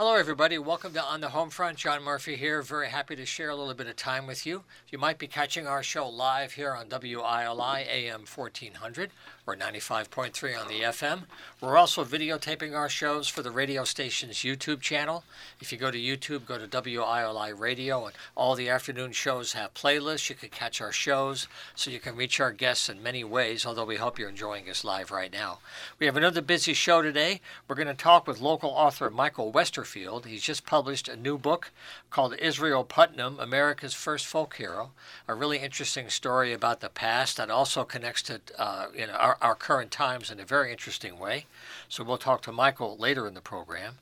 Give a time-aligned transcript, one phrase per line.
[0.00, 0.56] Hello, everybody.
[0.56, 1.76] Welcome to On the Home Front.
[1.76, 2.62] John Murphy here.
[2.62, 4.64] Very happy to share a little bit of time with you.
[4.88, 9.10] You might be catching our show live here on WILI AM 1400
[9.50, 11.22] or 95.3 on the FM.
[11.60, 15.24] We're also videotaping our shows for the radio station's YouTube channel.
[15.60, 19.74] If you go to YouTube, go to WILI Radio, and all the afternoon shows have
[19.74, 20.30] playlists.
[20.30, 23.84] You can catch our shows so you can reach our guests in many ways, although
[23.84, 25.58] we hope you're enjoying us live right now.
[25.98, 27.40] We have another busy show today.
[27.66, 30.26] We're going to talk with local author Michael Westerfield.
[30.26, 31.72] He's just published a new book
[32.10, 34.92] called Israel Putnam, America's First Folk Hero,
[35.26, 39.36] a really interesting story about the past that also connects to uh, you know, our,
[39.40, 41.46] our current times in a very interesting way.
[41.88, 43.94] So we'll talk to Michael later in the program.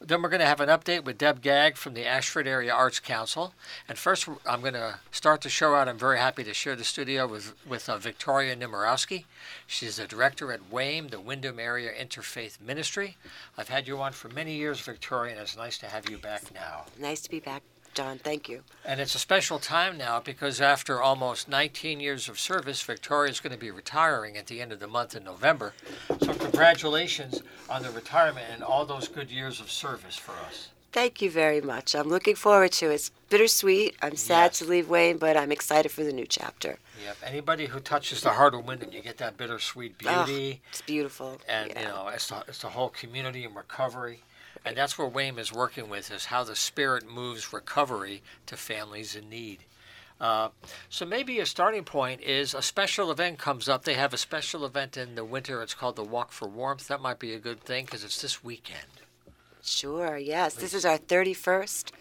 [0.00, 2.98] Then we're going to have an update with Deb Gag from the Ashford Area Arts
[2.98, 3.52] Council.
[3.88, 5.88] And first, I'm going to start the show out.
[5.88, 9.24] I'm very happy to share the studio with, with uh, Victoria Nimorowski.
[9.66, 13.16] She's the director at WAIM, the Windham Area Interfaith Ministry.
[13.58, 16.42] I've had you on for many years, Victoria, and it's nice to have you back
[16.54, 16.86] now.
[16.98, 17.62] Nice to be back,
[17.96, 18.18] John.
[18.18, 18.60] Thank you.
[18.84, 23.40] And it's a special time now because after almost 19 years of service, Victoria is
[23.40, 25.72] going to be retiring at the end of the month in November.
[26.20, 30.68] So, congratulations on the retirement and all those good years of service for us.
[30.92, 31.94] Thank you very much.
[31.94, 32.94] I'm looking forward to it.
[32.94, 33.96] It's bittersweet.
[34.02, 34.58] I'm sad Yes.
[34.58, 36.78] to leave WAIM, but I'm excited for the new chapter.
[37.02, 37.16] Yep.
[37.24, 41.40] Anybody who touches the heart of Windham, you get that bittersweet beauty, it's beautiful.
[41.48, 41.80] and yeah.
[41.80, 44.20] you know, it's the, it's the whole community and recovery.
[44.66, 49.14] And that's where WAIM is working with is how the Spirit moves recovery to families
[49.14, 49.60] in need.
[50.20, 50.48] Uh,
[50.88, 53.84] so maybe a starting point is a special event comes up.
[53.84, 55.62] They have a special event in the winter.
[55.62, 56.88] It's called the Walk for Warmth.
[56.88, 59.02] That might be a good thing because it's this weekend.
[59.62, 60.54] Sure, yes.
[60.54, 61.92] This is our 31st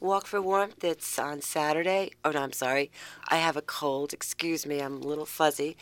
[0.00, 0.84] Walk for Warmth.
[0.84, 2.10] It's on Saturday.
[2.24, 2.90] Oh, no, I'm sorry.
[3.28, 4.12] I have a cold.
[4.12, 4.80] Excuse me.
[4.80, 5.76] I'm a little fuzzy.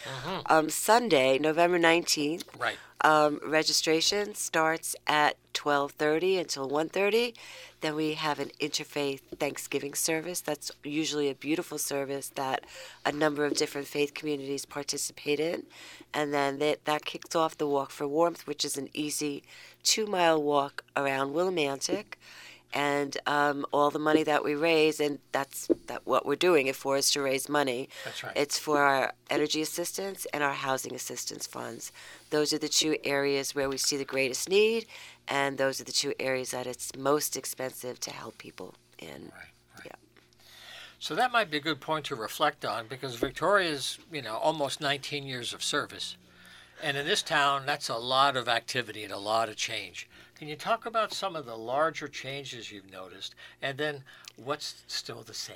[0.46, 2.44] Um, Sunday, November 19th.
[2.58, 2.76] Right.
[3.04, 7.34] Um, registration starts at 12:30 until 1:30.
[7.80, 10.40] Then we have an interfaith Thanksgiving service.
[10.40, 12.64] That's usually a beautiful service that
[13.04, 15.66] a number of different faith communities participate in,
[16.14, 19.42] and then that that kicks off the Walk for Warmth, which is an easy
[19.82, 22.14] two-mile walk around Willimantic.
[22.74, 26.76] And um, all the money that we raise, and that's that what we're doing it
[26.76, 27.88] for is to raise money.
[28.04, 28.32] That's right.
[28.34, 31.92] It's for our energy assistance and our housing assistance funds.
[32.30, 34.86] Those are the two areas where we see the greatest need,
[35.28, 39.30] and those are the two areas that it's most expensive to help people in.
[39.36, 39.52] Right.
[41.02, 44.80] So that might be a good point to reflect on because Victoria's, you know, almost
[44.80, 46.16] 19 years of service.
[46.80, 50.08] And in this town, that's a lot of activity and a lot of change.
[50.42, 54.02] Can you talk about some of the larger changes you've noticed and then
[54.34, 55.54] what's still the same?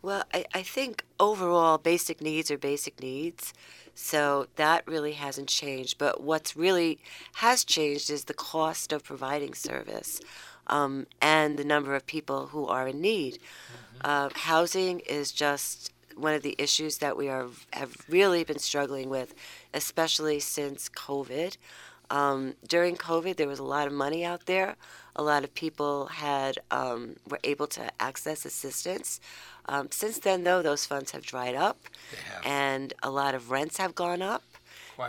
[0.00, 3.52] Well, I, I think overall basic needs are basic needs.
[3.94, 5.98] So that really hasn't changed.
[5.98, 7.00] But what's really
[7.34, 10.18] has changed is the cost of providing service
[10.68, 13.40] um, and the number of people who are in need.
[14.00, 19.10] Uh, housing is just one of the issues that we are have really been struggling
[19.10, 19.34] with,
[19.74, 21.58] especially since COVID.
[22.12, 24.76] Um, during COVID, there was a lot of money out there.
[25.16, 29.18] A lot of people had um, were able to access assistance.
[29.66, 31.78] Um, since then, though, those funds have dried up,
[32.12, 32.42] have.
[32.44, 34.42] and a lot of rents have gone up.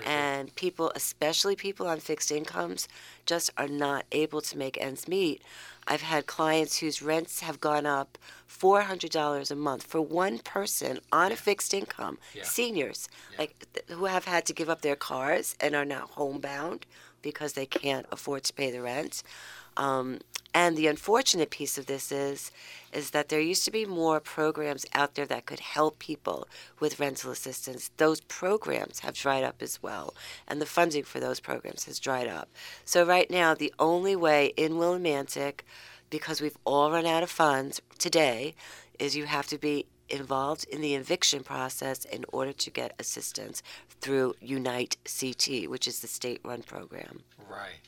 [0.01, 0.07] Quite.
[0.07, 2.87] And people, especially people on fixed incomes,
[3.25, 5.41] just are not able to make ends meet.
[5.87, 8.17] I've had clients whose rents have gone up
[8.49, 12.43] $400 a month for one person on a fixed income, Yeah.
[12.43, 13.37] seniors, Yeah.
[13.39, 16.85] like th- who have had to give up their cars and are now homebound
[17.21, 19.23] because they can't afford to pay the rent.
[19.77, 20.19] Um,
[20.53, 22.51] and the unfortunate piece of this is,
[22.91, 26.47] is that there used to be more programs out there that could help people
[26.79, 27.89] with rental assistance.
[27.97, 30.13] Those programs have dried up as well,
[30.47, 32.49] and the funding for those programs has dried up.
[32.85, 35.61] So right now, the only way in Willimantic,
[36.09, 38.53] because we've all run out of funds today,
[38.99, 43.63] is you have to be involved in the eviction process in order to get assistance
[44.01, 47.21] through Unite CT, which is the state-run program.
[47.49, 47.79] Right.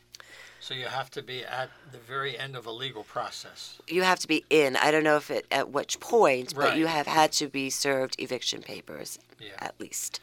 [0.66, 3.78] So you have to be at the very end of a legal process.
[3.88, 4.76] you have to be in.
[4.76, 8.16] I don't know if it at which point, but you have had to be served
[8.17, 9.50] eviction papers Yeah.
[9.59, 10.22] at least.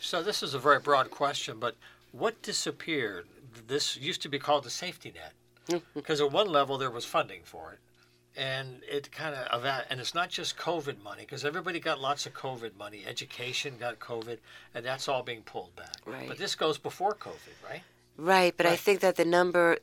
[0.00, 1.76] So this is a very broad question, but
[2.10, 3.26] what disappeared?
[3.66, 7.42] This used to be called the safety net because at one level there was funding
[7.44, 7.78] for it,
[8.34, 12.32] and it kind of and it's not just COVID money because everybody got lots of
[12.32, 13.02] COVID money.
[13.06, 14.38] Education got COVID,
[14.74, 15.96] and that's all being pulled back.
[16.06, 16.28] Right.
[16.28, 17.82] But this goes before COVID, right?
[18.22, 19.78] Right, but I think that the number,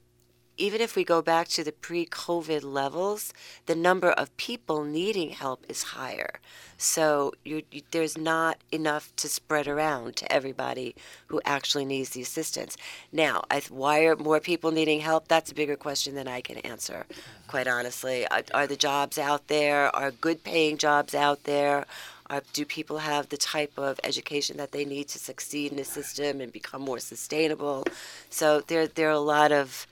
[0.55, 3.33] even if we go back to the pre-COVID levels,
[3.65, 6.39] the number of people needing help is higher.
[6.77, 10.95] So you, you, there's not enough to spread around to everybody
[11.27, 12.77] who actually needs the assistance.
[13.11, 15.27] Now, I, why are more people needing help?
[15.27, 17.05] That's a bigger question than I can answer,
[17.49, 18.25] quite honestly.
[18.29, 19.93] Are, are the jobs out there?
[19.93, 21.85] Are good paying jobs out there?
[22.29, 25.83] Are, do people have the type of education that they need to succeed in the
[25.83, 27.85] system and become more sustainable?
[28.29, 29.87] So there, there are a lot of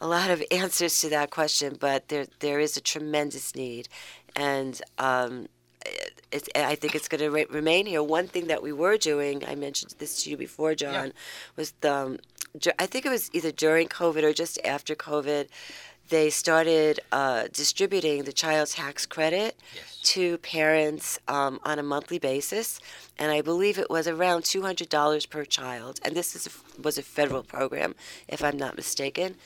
[0.00, 3.88] a lot of answers to that question, but there there is a tremendous need,
[4.36, 5.48] and um,
[6.32, 8.02] it's, I think it's going to re- remain here.
[8.02, 11.12] One thing that we were doing, I mentioned this to you before, John, yeah.
[11.56, 12.18] was the, um,
[12.78, 15.48] I think it was either during COVID or just after COVID,
[16.08, 20.00] they started uh, distributing the child tax credit yes.
[20.02, 22.78] to parents um, on a monthly basis,
[23.18, 26.00] and I believe it was around two hundred dollars per child.
[26.04, 27.94] And this is a, was a federal program,
[28.28, 29.36] if I'm not mistaken.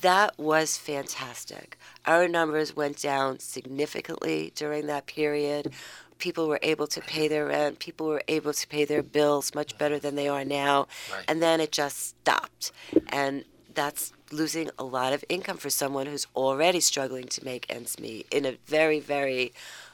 [0.00, 1.78] That was fantastic.
[2.04, 5.72] Our numbers went down significantly during that period.
[6.18, 9.76] People were able to pay their rent, people were able to pay their bills much
[9.78, 10.86] better than they are now.
[11.12, 11.24] Right.
[11.28, 12.72] And then it just stopped.
[13.08, 17.98] And that's losing a lot of income for someone who's already struggling to make ends
[17.98, 19.52] meet in a very, very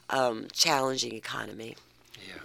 [0.08, 1.76] um, challenging economy.
[2.26, 2.42] Yeah.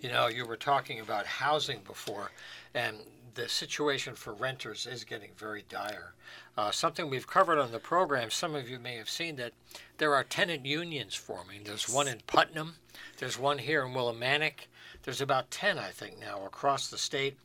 [0.00, 2.30] You know, you were talking about housing before,
[2.74, 2.96] and
[3.34, 6.14] the situation for renters is getting very dire.
[6.56, 9.52] Uh, something we've covered on the program, some of you may have seen that
[9.98, 11.64] there are tenant unions forming.
[11.64, 12.74] There's one in Putnam,
[13.18, 14.66] there's one here in Willimantic.
[15.02, 17.36] There's about 10, I think, now across the state,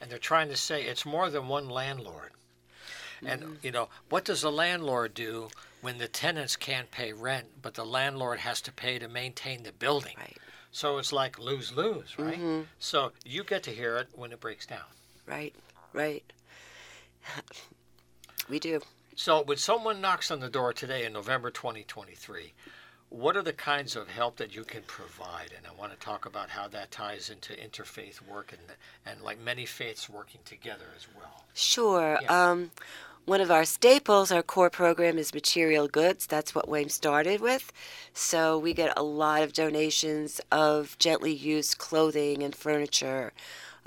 [0.00, 2.32] and they're trying to say it's more than one landlord.
[3.22, 3.42] Mm-hmm.
[3.44, 5.48] And, you know, what does a landlord do
[5.80, 9.72] when the tenants can't pay rent, but the landlord has to pay to maintain the
[9.72, 10.14] building?
[10.18, 10.36] Right.
[10.72, 12.34] So it's like lose lose, right?
[12.34, 12.62] Mm-hmm.
[12.78, 14.80] So you get to hear it when it breaks down.
[15.26, 15.54] Right,
[15.92, 16.24] right.
[18.48, 18.80] we do.
[19.14, 22.54] So when someone knocks on the door today in November 2023,
[23.10, 25.50] what are the kinds of help that you can provide?
[25.56, 28.60] And I want to talk about how that ties into interfaith work and,
[29.04, 31.44] and like many faiths working together as well.
[31.52, 32.18] Sure.
[32.22, 32.50] Yeah.
[32.50, 32.70] Um,
[33.24, 36.26] one of our staples, our core program is material goods.
[36.26, 37.72] That's what WAIM started with.
[38.12, 43.32] So we get a lot of donations of gently used clothing and furniture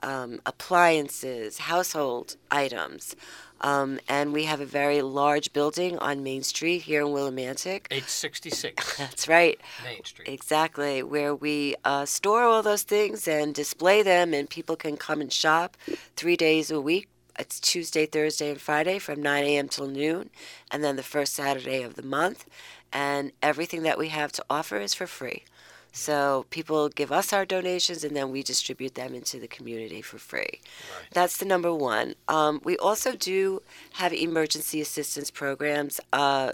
[0.01, 3.15] um, appliances, household items.
[3.61, 7.87] Um, and we have a very large building on Main Street here in Willimantic.
[7.89, 8.97] 866.
[8.97, 9.59] That's right.
[9.83, 10.27] Main Street.
[10.27, 15.21] Exactly, where we uh, store all those things and display them, and people can come
[15.21, 15.77] and shop
[16.15, 17.07] three days a week.
[17.37, 19.67] It's Tuesday, Thursday, and Friday from 9 a.m.
[19.67, 20.29] till noon,
[20.71, 22.45] and then the first Saturday of the month.
[22.93, 25.43] And everything that we have to offer is for free.
[25.91, 30.17] So people give us our donations and then we distribute them into the community for
[30.17, 30.41] free.
[30.41, 31.09] Right.
[31.13, 32.15] That's the number one.
[32.27, 33.61] Um, we also do
[33.93, 36.01] have emergency assistance programs.
[36.11, 36.51] Uh,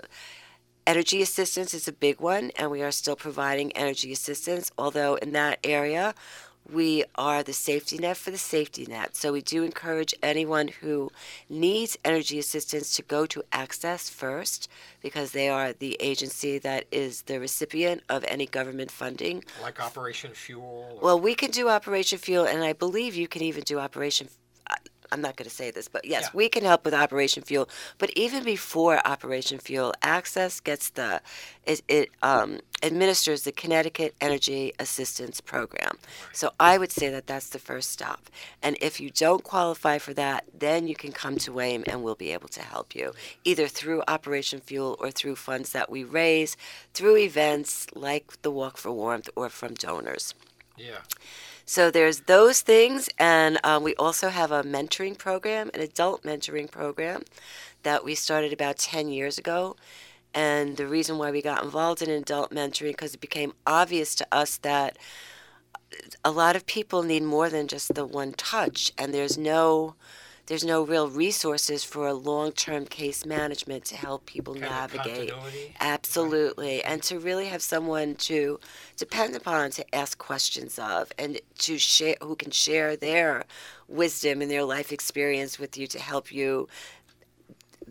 [0.85, 5.31] energy assistance is a big one, and we are still providing energy assistance, although in
[5.31, 6.13] that area,
[6.71, 9.15] we are the safety net for the safety net.
[9.15, 11.11] So we do encourage anyone who
[11.49, 14.69] needs energy assistance to go to Access first
[15.01, 19.43] because they are the agency that is the recipient of any government funding.
[19.61, 20.87] Like Operation Fuel?
[20.95, 20.99] Or...
[21.01, 24.27] Well, we can do Operation Fuel, and I believe you can even do Operation
[25.11, 26.29] I'm not going to say this, but yes, yeah.
[26.33, 27.67] we can help with Operation Fuel.
[27.97, 31.21] But even before Operation Fuel, Access gets the
[31.65, 35.97] it, it um, administers the Connecticut Energy Assistance Program.
[36.33, 38.29] So I would say that that's the first stop.
[38.63, 42.15] And if you don't qualify for that, then you can come to WAIM and we'll
[42.15, 43.13] be able to help you,
[43.43, 46.57] either through Operation Fuel or through funds that we raise
[46.93, 50.33] through events like the Walk for Warmth or from donors.
[50.77, 50.99] Yeah.
[51.71, 56.69] So there's those things, and um, we also have a mentoring program, an adult mentoring
[56.69, 57.23] program
[57.83, 59.77] that we started about 10 years ago.
[60.33, 64.27] And the reason why we got involved in adult mentoring because it became obvious to
[64.33, 64.97] us that
[66.25, 69.95] a lot of people need more than just the one touch, and there's no
[70.51, 75.31] there's no real resources for a long-term case management to help people kind navigate.
[75.79, 76.83] Absolutely, right.
[76.85, 78.59] and to really have someone to
[78.97, 83.45] depend upon to ask questions of, and to share who can share their
[83.87, 86.67] wisdom and their life experience with you to help you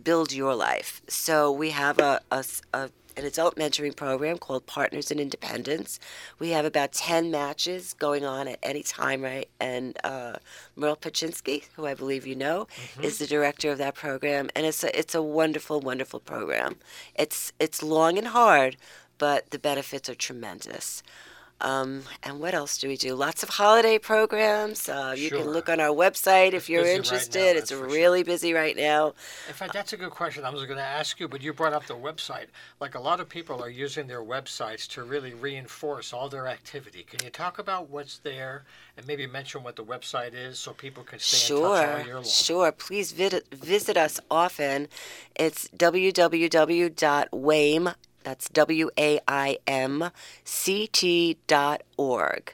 [0.03, 1.01] build your life.
[1.07, 5.99] So we have a, a, a an adult mentoring program called Partners in Independence.
[6.39, 9.49] We have about 10 matches going on at any time, right?
[9.59, 10.37] And uh,
[10.75, 13.03] Merle Paczynski, who I believe you know, mm-hmm.
[13.03, 14.49] is the director of that program.
[14.55, 16.77] And it's a, it's a wonderful, wonderful program.
[17.15, 18.77] It's, it's long and hard,
[19.17, 21.03] but the benefits are tremendous.
[21.61, 23.15] Um, and what else do we do?
[23.15, 24.89] Lots of holiday programs.
[24.89, 27.57] Uh, you can look on our website It's if you're busy right now, interested.
[27.57, 27.87] it's for sure.
[27.87, 29.13] really busy right now.
[29.47, 30.43] In fact, that's a good question.
[30.43, 32.47] I was going to ask you, but you brought up the website.
[32.79, 37.03] Like a lot of people are using their websites to really reinforce all their activity.
[37.03, 38.63] Can you talk about what's there
[38.97, 42.05] and maybe mention what the website is so people can stay in touch all year
[42.05, 42.23] Sure, long?
[42.23, 42.71] sure.
[42.71, 44.87] Please visit visit us often.
[45.35, 46.29] It's www.waim.
[48.23, 50.11] That's W A I M
[50.43, 52.53] C T dot org.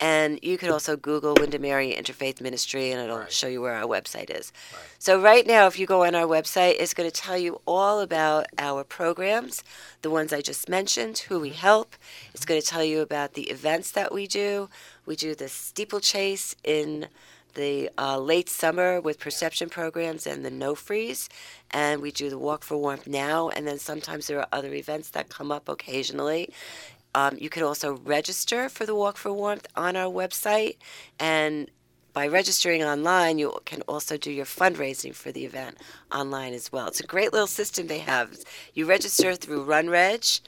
[0.00, 3.32] And you could also Google Windham Area Interfaith Ministry and it'll Right.
[3.32, 4.52] show you where our website is.
[4.72, 4.82] Right.
[4.98, 8.00] So, right now, if you go on our website, it's going to tell you all
[8.00, 9.62] about our programs,
[10.02, 11.58] the ones I just mentioned, who we mm-hmm.
[11.58, 11.96] help.
[12.32, 12.48] It's mm-hmm.
[12.48, 14.68] going to tell you about the events that we do.
[15.06, 17.06] We do the steeplechase in
[17.54, 21.28] the uh, late summer with perception programs and the no freeze.
[21.70, 23.48] And we do the walk for warmth now.
[23.48, 26.50] And then sometimes there are other events that come up occasionally.
[27.14, 30.76] Um, you can also register for the Walk for Warmth on our website.
[31.18, 31.70] And
[32.12, 35.78] by registering online, you can also do your fundraising for the event
[36.12, 36.86] online as well.
[36.88, 38.36] It's a great little system they have.
[38.72, 40.40] You register through RunReg,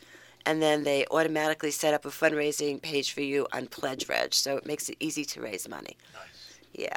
[0.44, 4.32] and then they automatically set up a fundraising page for you on PledgeReg.
[4.32, 5.96] So it makes it easy to raise money.
[6.14, 6.35] Nice.
[6.76, 6.88] Yeah.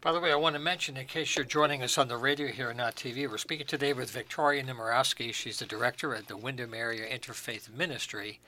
[0.00, 2.46] By the way, I want to mention, in case you're joining us on the radio
[2.46, 5.34] here and not TV, we're speaking today with Victoria Nimorowski.
[5.34, 8.38] She's the director at the Windham Area Interfaith Ministry.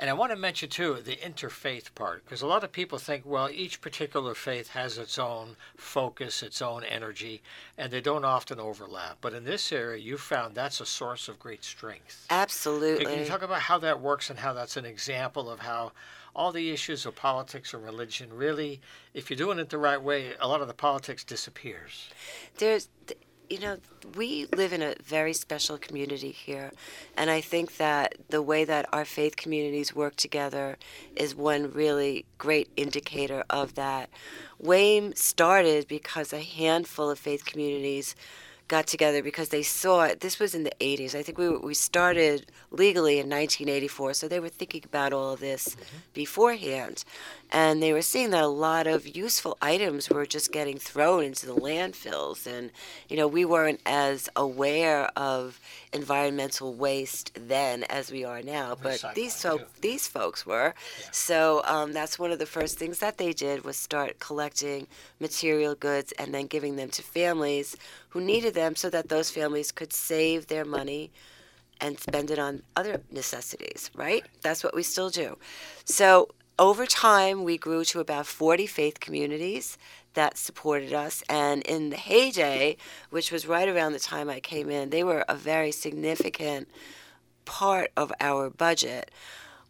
[0.00, 3.24] And I want to mention, too, the interfaith part, because a lot of people think,
[3.24, 7.40] well, each particular faith has its own focus, its own energy,
[7.78, 9.18] and they don't often overlap.
[9.20, 12.26] But in this area, you found that's a source of great strength.
[12.30, 13.04] Absolutely.
[13.04, 15.92] Can you talk about how that works and how that's an example of how
[16.34, 18.80] all the issues of politics or religion really,
[19.14, 22.08] if you're doing it the right way, a lot of the politics disappears.
[22.58, 22.88] there's
[23.50, 23.76] you know
[24.14, 26.70] we live in a very special community here
[27.16, 30.78] and i think that the way that our faith communities work together
[31.16, 34.08] is one really great indicator of that
[34.62, 38.14] WAIM started because a handful of faith communities
[38.70, 40.20] got together because they saw it.
[40.20, 41.14] This was in the 80s.
[41.14, 45.40] I think we, we started legally in 1984, so they were thinking about all of
[45.40, 45.96] this mm-hmm.
[46.14, 47.04] beforehand.
[47.52, 51.46] And they were seeing that a lot of useful items were just getting thrown into
[51.46, 52.46] the landfills.
[52.46, 52.70] And,
[53.08, 55.60] you know, we weren't as aware of
[55.92, 58.76] environmental waste then as we are now.
[58.80, 59.64] But these, Recycling, so, too.
[59.80, 60.74] these folks were.
[61.10, 64.86] So um, that's one of the first things that they did was start collecting
[65.18, 67.76] material goods and then giving them to families
[68.10, 71.10] who needed them so that those families could save their money
[71.80, 74.24] and spend it on other necessities, right?
[74.42, 75.38] That's what we still do.
[75.84, 76.28] So
[76.60, 79.78] over time, we grew to about 40 faith communities
[80.12, 81.24] that supported us.
[81.26, 82.76] And in the heyday,
[83.08, 86.68] which was right around the time I came in, they were a very significant
[87.46, 89.10] part of our budget.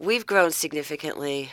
[0.00, 1.50] We've grown significantly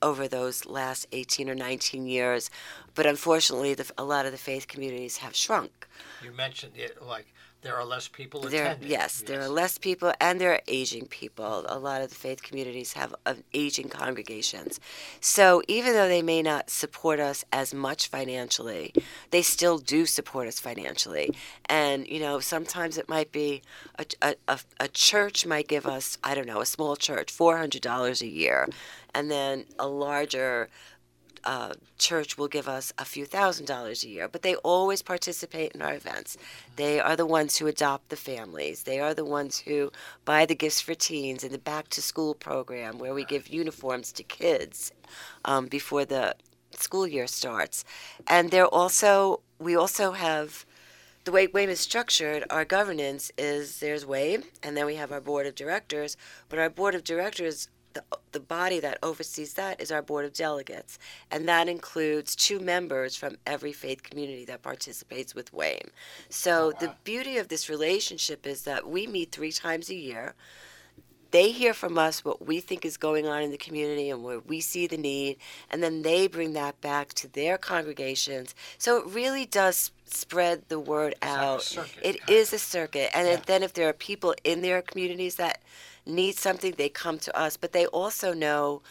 [0.00, 2.50] over those last 18 or 19 years,
[2.94, 5.86] but unfortunately, the, a lot of the faith communities have shrunk.
[6.24, 8.90] You mentioned it like there are less people There, attending.
[8.90, 11.64] yes, there are less people, and there are aging people.
[11.68, 14.78] A lot of the faith communities have uh, aging congregations.
[15.20, 18.92] So even though they may not support us as much financially,
[19.30, 21.34] they still do support us financially.
[21.66, 23.62] And you know, sometimes it might be
[23.98, 27.56] a, a, a, a church might give us, I don't know, a small church, four
[27.58, 28.68] hundred dollars a year,
[29.14, 30.68] and then a larger
[31.44, 35.72] uh, church will give us a few thousand dollars a year, but they always participate
[35.72, 36.36] in our events.
[36.76, 38.84] They are the ones who adopt the families.
[38.84, 39.90] They are the ones who
[40.24, 44.12] buy the gifts for teens in the back to school program where we give uniforms
[44.12, 44.92] to kids
[45.44, 46.34] um, before the
[46.72, 47.84] school year starts.
[48.26, 50.64] And they're also, we also have
[51.24, 55.20] the way WAIM is structured, our governance is there's WAIM, and then we have our
[55.20, 56.16] board of directors.
[56.48, 57.68] But our board of directors,
[57.98, 60.98] the, the body that oversees that is our board of delegates,
[61.30, 65.90] and that includes two members from every faith community that participates with WAIM.
[66.28, 70.34] So oh, the beauty of this relationship is that we meet three times a year.
[71.30, 74.38] They hear from us what we think is going on in the community and where
[74.40, 75.36] we see the need,
[75.70, 78.54] and then they bring that back to their congregations.
[78.78, 81.62] So it really does spread the word like a out.
[81.62, 82.54] circuit, It is of.
[82.54, 83.42] a circuit, and Yeah.
[83.44, 85.60] then if there are people in their communities that
[86.08, 87.56] need something, they come to us.
[87.56, 88.82] But they also know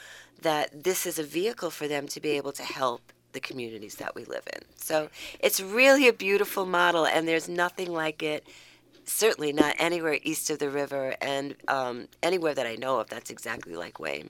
[0.42, 4.16] that this is a vehicle for them to be able to help the communities that
[4.16, 4.62] we live in.
[4.76, 5.10] So
[5.40, 8.48] it's really a beautiful model, and there's nothing like it.
[9.06, 13.30] Certainly not anywhere east of the river, and um, anywhere that I know of that's
[13.30, 14.30] exactly like WAIM.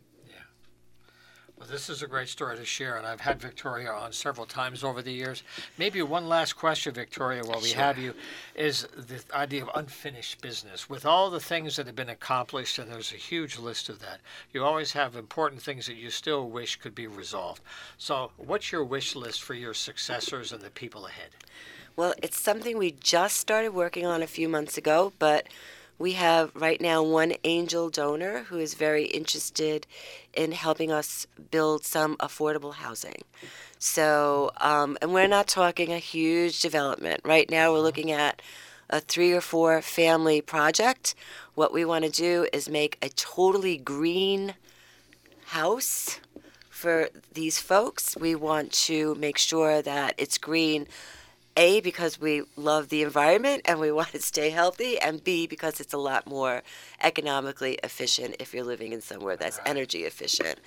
[1.57, 4.83] Well, this is a great story to share, and I've had Victoria on several times
[4.83, 5.41] over the years.
[5.79, 7.77] Maybe one last question, Victoria, while we Sure.
[7.81, 8.13] have you,
[8.53, 10.87] is the idea of unfinished business.
[10.87, 14.21] With all the things that have been accomplished, and there's a huge list of that,
[14.53, 17.63] you always have important things that you still wish could be resolved.
[17.97, 21.31] So, what's your wish list for your successors and the people ahead?
[21.95, 25.47] Well, it's something we just started working on a few months ago, but
[25.99, 29.87] we have right now one angel donor who is very interested
[30.33, 33.23] in helping us build some affordable housing.
[33.79, 37.21] So, um, and we're not talking a huge development.
[37.23, 38.41] Right now, we're looking at
[38.89, 41.15] a three or four family project.
[41.55, 44.55] What we want to do is make a totally green
[45.47, 46.19] house
[46.69, 48.15] for these folks.
[48.15, 50.87] We want to make sure that it's green
[51.57, 55.81] a, because we love the environment and we want to stay healthy, and B, because
[55.81, 56.63] it's a lot more
[57.01, 60.59] economically efficient if you're living in somewhere that's energy efficient.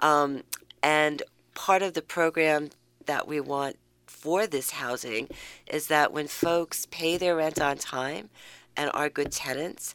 [0.00, 0.44] Um,
[0.82, 1.22] and
[1.54, 2.70] part of the program
[3.06, 3.76] that we want
[4.06, 5.28] for this housing
[5.66, 8.30] is that when folks pay their rent on time
[8.76, 9.94] and are good tenants,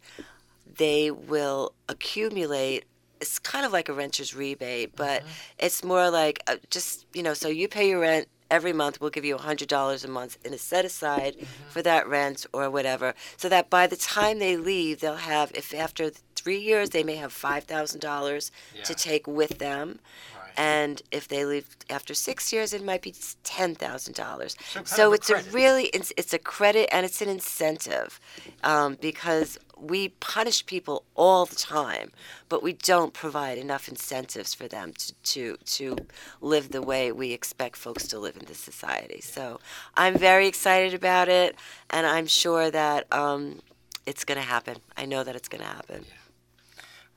[0.77, 2.86] they will accumulate.
[3.20, 5.24] It's kind of like a renter's rebate, but
[5.58, 9.10] it's more like uh, just, you know, so you pay your rent every month, we'll
[9.10, 11.36] give you $100 a month in a set aside
[11.70, 15.74] for that rent or whatever, so that by the time they leave, they'll have, if
[15.74, 18.84] after three years, they may have $5,000 Yeah.
[18.84, 20.00] to take with them.
[20.36, 20.51] Right.
[20.58, 24.55] And if they leave after six years, it might be ten thousand dollars.
[24.74, 25.53] kind So of a it's a credit.
[25.53, 28.20] really it's, it's a credit and it's an incentive,
[28.63, 32.11] um, because we punish people all the time,
[32.50, 35.97] but we don't provide enough incentives for them to to, to
[36.39, 39.21] live the way we expect folks to live in this society.
[39.21, 39.59] So
[39.95, 41.55] I'm very excited about it,
[41.89, 43.61] and I'm sure that um,
[44.05, 44.77] it's going to happen.
[44.95, 46.05] I know that it's going to happen.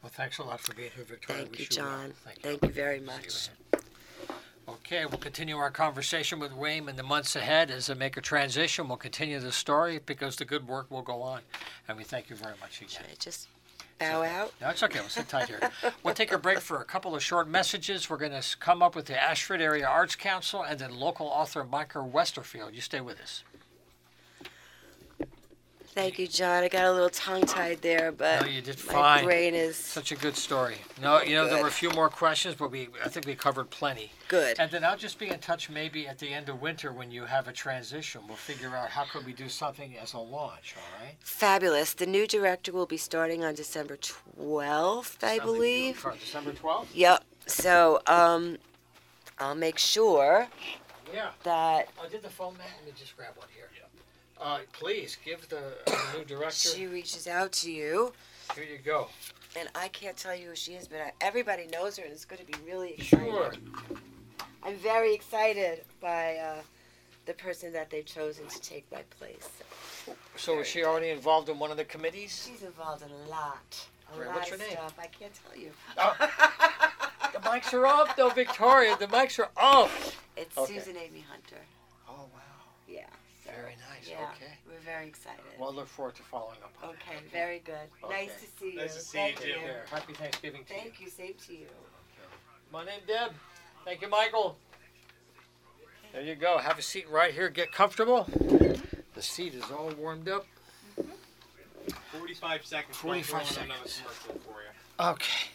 [0.02, 1.44] Well, thanks a lot for being here, Victoria.
[1.44, 1.86] Thank you, well.
[1.86, 2.12] John.
[2.24, 2.42] Thank you.
[2.42, 3.48] Thank you very much.
[4.66, 8.20] Okay, we'll continue our conversation with WAIM in the months ahead as they make a
[8.20, 8.88] transition.
[8.88, 11.40] We'll continue the story because the good work will go on.
[11.86, 12.88] And we thank you very much again.
[12.88, 13.48] Should I just
[13.98, 14.52] bow out?
[14.60, 15.00] No, it's okay.
[15.00, 15.60] We'll sit tight here.
[16.02, 18.08] We'll take a break for a couple of short messages.
[18.08, 21.62] We're going to come up with the Ashford Area Arts Council and then local author
[21.64, 22.72] Michael Westerfield.
[22.74, 23.44] You stay with us.
[25.94, 26.64] Thank you, John.
[26.64, 29.24] I got a little tongue tied there, but No, you did my fine.
[29.24, 30.74] brain is Such a good story.
[31.00, 33.70] No, you know, there were a few more questions, but we I think we covered
[33.70, 34.10] plenty.
[34.26, 34.58] good.
[34.58, 37.26] And then I'll just be in touch maybe at the end of winter when you
[37.26, 38.22] have a transition.
[38.26, 41.14] We'll figure out how could we do something as a launch, all right?
[41.20, 41.94] Fabulous.
[41.94, 45.98] The new director will be starting on December 12th, I Something believe.
[45.98, 46.86] for December 12th?
[46.92, 47.22] Yep.
[47.46, 48.58] So, um,
[49.38, 50.48] I'll make sure
[51.12, 51.30] Yeah.
[51.44, 52.66] that I did the phone man.
[52.78, 53.68] Let me just grab one here.
[54.44, 55.62] Uh, please give the, uh,
[56.12, 56.68] the new director.
[56.68, 58.12] she reaches out to you.
[58.54, 59.08] Here you go.
[59.58, 62.26] And I can't tell you who she is, but I, everybody knows her, and it's
[62.26, 63.30] going to be really exciting.
[63.30, 63.52] Sure.
[64.62, 66.56] I'm very excited by uh,
[67.24, 69.48] the person that they've chosen to take my place.
[70.36, 72.46] So is she already involved in one of the committees?
[72.50, 73.82] She's involved in a lot.
[74.12, 74.26] A Great.
[74.28, 74.76] lot What's of her name?
[74.76, 74.94] stuff.
[74.98, 75.70] I can't tell you.
[77.32, 78.94] The mics are off, though, Victoria.
[78.98, 80.20] The mics are off.
[80.36, 80.74] It's Okay.
[80.78, 81.62] Susan Amy Hunter.
[82.08, 82.40] Oh wow.
[82.86, 83.06] Yeah.
[83.44, 83.76] so, Very
[84.08, 84.16] nice.
[84.18, 84.28] Yeah.
[84.36, 84.52] Okay.
[84.66, 85.40] We're very excited.
[85.58, 86.72] Well, I look forward to following up.
[86.82, 87.32] on okay, that.
[87.32, 87.74] very good.
[88.02, 88.26] Okay.
[88.26, 88.76] Nice to see you.
[88.78, 89.54] Nice to see Thank you, you.
[89.54, 89.62] Jim.
[89.64, 89.84] There.
[89.90, 90.80] Happy Thanksgiving to you.
[90.80, 91.10] Thank you.
[91.10, 91.66] Same to you.
[92.72, 93.32] My name Deb.
[93.84, 94.56] Thank you, Michael.
[96.12, 96.58] There you go.
[96.58, 97.48] Have a seat right here.
[97.48, 98.26] Get comfortable.
[99.14, 100.46] The seat is all warmed up.
[102.12, 102.96] 45 seconds.
[102.96, 104.02] 45 I'll throw in another seconds.
[104.24, 105.10] commercial for you.
[105.10, 105.48] Okay.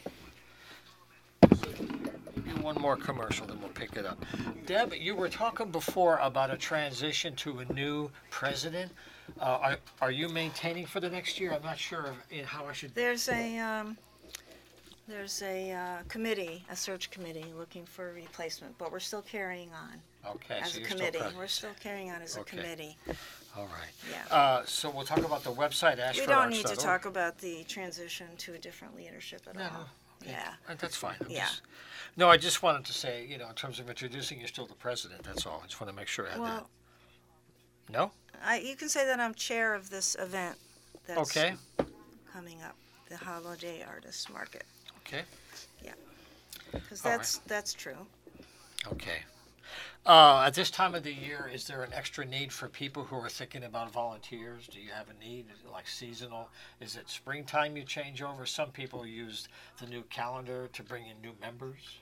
[2.45, 4.23] Maybe one more commercial, then we'll pick it up.
[4.65, 8.91] Deb, you were talking before about a transition to a new president.
[9.39, 11.53] Uh, are, are you maintaining for the next year?
[11.53, 12.93] I'm not sure of, in how I should.
[12.93, 13.97] There's a, um,
[15.07, 19.69] there's a uh, committee, a search committee looking for a replacement, but we're still carrying
[19.69, 21.19] on Okay, as so a you're committee.
[21.19, 22.57] still We're still carrying on as a Okay.
[22.57, 22.97] committee.
[23.57, 23.93] All right.
[24.11, 24.35] Yeah.
[24.35, 25.97] Uh, so we'll talk about the website.
[26.19, 29.89] We don't need to talk about the transition to a different leadership at No, all.
[30.25, 30.53] Yeah.
[30.67, 31.15] Uh, That's fine.
[31.21, 31.45] I'm Yeah.
[31.45, 31.61] just-
[32.17, 34.73] no, I just wanted to say, you know, in terms of introducing, you're still the
[34.75, 35.23] president.
[35.23, 35.61] That's all.
[35.63, 36.69] I just want to make sure I had Well,
[37.87, 37.91] that.
[37.93, 38.11] No?
[38.43, 40.57] I, you can say that I'm chair of this event
[41.05, 41.55] that's Okay.
[42.31, 42.75] coming up,
[43.09, 44.63] the Holiday Artists Market,
[44.99, 45.23] Okay.
[45.83, 45.93] Yeah.
[46.71, 47.17] Because All right.
[47.17, 48.05] that's that's true.
[48.87, 49.23] Okay.
[50.05, 53.15] Uh, at this time of the year, is there an extra need for people who
[53.17, 54.67] are thinking about volunteers?
[54.67, 56.49] Do you have a need, like seasonal?
[56.79, 58.45] Is it springtime you change over?
[58.45, 61.99] Some people used the new calendar to bring in new members.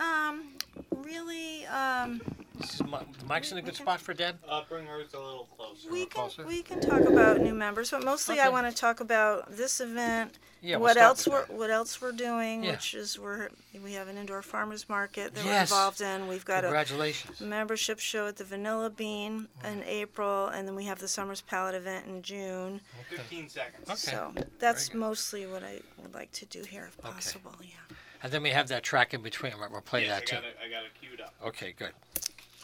[0.00, 0.52] Um,
[0.94, 2.20] really, um,
[2.60, 4.38] Is Mi- Mike's in a good spot for Deb?
[4.48, 5.90] Uh, bring hers a little closer.
[5.90, 6.46] We can closer?
[6.46, 8.52] we can talk about new members, but mostly I Okay.
[8.52, 10.38] want to talk about this event.
[10.62, 10.76] Yeah.
[10.76, 11.52] we'll what start else with we're that.
[11.52, 12.72] what else we're doing, Yeah.
[12.72, 13.50] which is we're
[13.84, 15.70] we have an indoor farmers market that we're Yes.
[15.70, 16.28] involved in.
[16.28, 17.40] We've got a Congratulations.
[17.40, 21.74] membership show at the Vanilla Bean in April, and then we have the Summers Palette
[21.74, 22.80] event in June.
[23.10, 23.88] 15 seconds.
[23.88, 23.96] Okay.
[24.16, 24.98] So that's good.
[24.98, 27.54] mostly what I would like to do here, if possible.
[27.62, 27.96] Yeah.
[28.26, 29.52] And then we have that track in between.
[29.56, 29.70] Right?
[29.70, 30.34] We'll play yes, that too.
[30.34, 30.56] Got it.
[30.60, 31.32] I got it queued up.
[31.46, 31.92] Okay, good.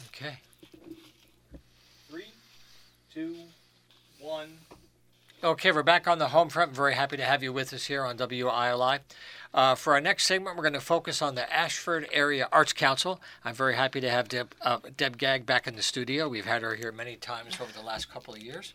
[0.09, 0.41] Okay.
[2.11, 2.25] Three,
[3.15, 3.37] two,
[4.19, 4.59] one.
[5.45, 6.73] Okay, we're back on the home front.
[6.73, 8.99] Very happy to have you with us here on WILI.
[9.55, 13.21] Uh, for our next segment, we're going to focus on the Ashford Area Arts Council.
[13.45, 16.29] I'm very happy to have Deb, uh, Deb Gag back in the studio.
[16.29, 18.73] We've had her here many times over the last couple of years.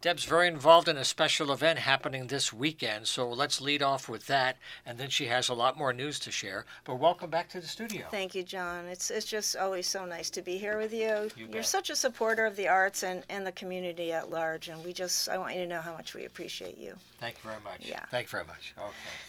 [0.00, 4.26] Deb's very involved in a special event happening this weekend, so let's lead off with
[4.26, 6.66] that, and then she has a lot more news to share.
[6.84, 8.06] But welcome back to the studio.
[8.10, 8.84] Thank you, John.
[8.86, 11.30] It's it's just always so nice to be here with you.
[11.36, 14.84] You You're such a supporter of the arts and, and the community at large, and
[14.84, 16.96] we just I want you to know how much we appreciate you.
[17.18, 17.88] Thank you very much.
[17.88, 18.04] Yeah.
[18.10, 18.74] Thank you very much.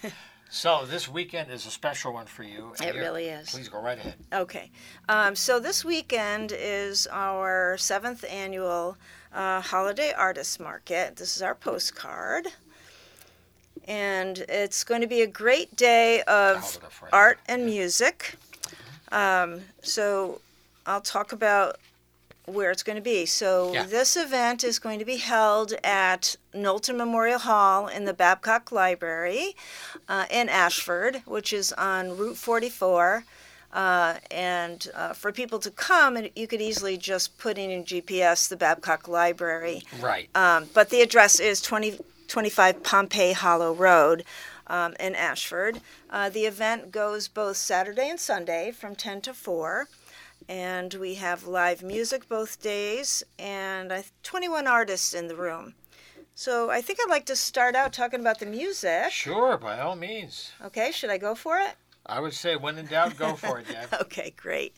[0.04, 0.14] Okay.
[0.50, 2.74] so this weekend is a special one for you.
[2.82, 3.50] It really is.
[3.50, 4.16] Please go right ahead.
[4.32, 4.72] Okay,
[5.10, 8.98] um, so this weekend is our seventh annual
[9.34, 11.18] uh, holiday artist market.
[11.18, 12.48] This is our postcard.
[13.88, 17.10] And it's going to be a great day of hold it up for you.
[17.14, 18.36] art and music.
[19.12, 20.42] Um, so
[20.88, 21.78] I'll talk about
[22.46, 23.26] where it's going to be.
[23.26, 23.84] So Yeah.
[23.84, 29.56] this event is going to be held at Knowlton Memorial Hall in the Babcock Library
[30.08, 33.26] uh, in Ashford, which is on Route 44.
[33.74, 37.84] Uh, and uh, for people to come, and you could easily just put in your
[37.84, 39.84] GPS the Babcock Library.
[40.00, 40.30] Right.
[40.34, 44.24] Um, but the address is 20, 25 Pompey Hollow Road
[44.68, 45.82] um, in Ashford.
[46.10, 49.90] Uh, the event goes both Saturday and Sunday from 10 to 4.
[50.48, 55.74] And we have live music both days and I, 21 artists in the room.
[56.36, 59.12] So I think I'd like to start out talking about the music.
[59.12, 60.52] Sure, by all means.
[60.64, 61.76] Okay, should I go for it?
[62.06, 63.88] I would say, when in doubt, go for it, Deb.
[64.02, 64.76] Okay, great.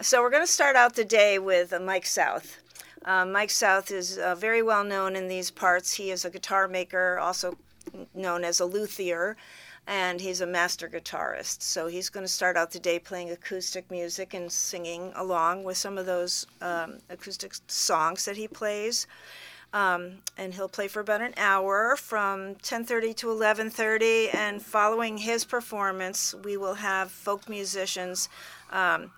[0.00, 2.62] So we're going to start out the day with uh, Mike South.
[3.04, 5.94] Uh, Mike South is uh, very well known in these parts.
[5.94, 7.58] He is a guitar maker, also
[8.14, 9.36] known as a luthier,
[9.86, 11.62] and he's a master guitarist.
[11.62, 15.76] So he's going to start out the day playing acoustic music and singing along with
[15.76, 19.06] some of those um, acoustic songs that he plays.
[19.72, 24.34] Um, and he'll play for about an hour from 10:30 to 11:30.
[24.34, 28.28] And following his performance, we will have folk musicians.
[28.70, 29.12] Um,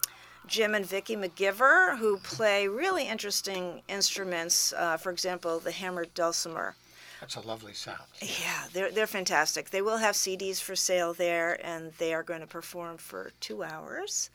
[0.46, 4.72] Jim and Vicky McGiver, who play really interesting instruments.
[4.72, 6.74] Uh, for example, the hammered dulcimer.
[7.22, 8.02] That's a lovely sound.
[8.20, 9.70] Yeah, they're they're fantastic.
[9.70, 13.62] They will have CDs for sale there, and they are going to perform for two
[13.62, 14.28] hours.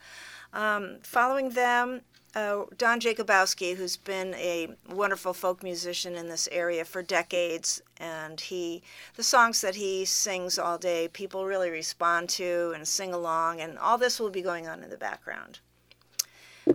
[0.54, 2.00] Um, following them,
[2.34, 8.40] uh, Don Jacobowski, who's been a wonderful folk musician in this area for decades, and
[8.40, 8.84] he
[9.18, 13.78] the songs that he sings all day, people really respond to and sing along, and
[13.78, 15.60] all this will be going on in the background.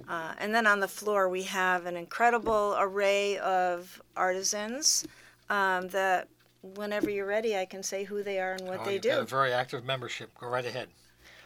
[0.07, 5.07] Uh, and then on the floor, we have an incredible array of artisans
[5.53, 6.29] um, that,
[6.63, 9.21] whenever you're ready, I can say who they are and what Oh, they got a
[9.21, 9.27] do.
[9.27, 10.31] very active membership.
[10.39, 10.89] Go right ahead.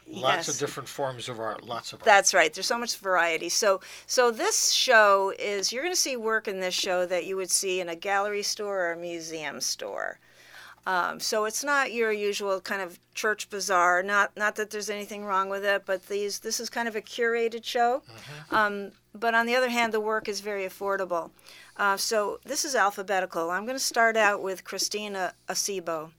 [0.09, 1.65] Lots of different forms of art.
[1.65, 2.05] Lots of art.
[2.05, 2.55] That's right.
[2.55, 3.49] There's so much variety.
[3.49, 7.35] So, so this show is you're going to see work in this show that you
[7.37, 10.21] would see in a gallery store or a museum store.
[10.87, 14.05] Um, so it's not your usual kind of church bazaar.
[14.05, 17.03] Not not that there's anything wrong with it, but these this is kind of a
[17.03, 18.05] curated show.
[18.53, 21.31] Um, but on the other hand, the work is very affordable.
[21.77, 23.51] Uh, so this is alphabetical.
[23.51, 26.11] I'm going to start out with Christina Acebo,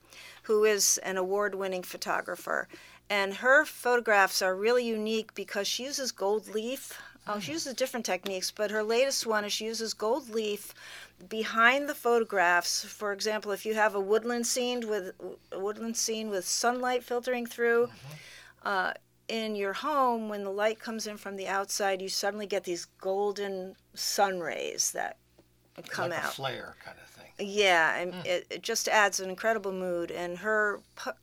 [0.44, 2.68] who is an award-winning photographer,
[3.10, 7.00] and her photographs are really unique because she uses gold leaf.
[7.26, 10.72] Oh, she uses different techniques, but her latest one is she uses gold leaf
[11.28, 12.84] behind the photographs.
[12.84, 15.12] For example, if you have a woodland scene with
[15.52, 17.88] a woodland scene with sunlight filtering through,
[18.62, 18.92] uh,
[19.26, 22.86] in your home, when the light comes in from the outside, you suddenly get these
[22.98, 25.18] golden sun rays that
[25.82, 26.30] come like out.
[26.30, 27.48] a flare kind of thing.
[27.48, 30.10] Yeah, and it, it just adds an incredible mood.
[30.10, 30.80] And her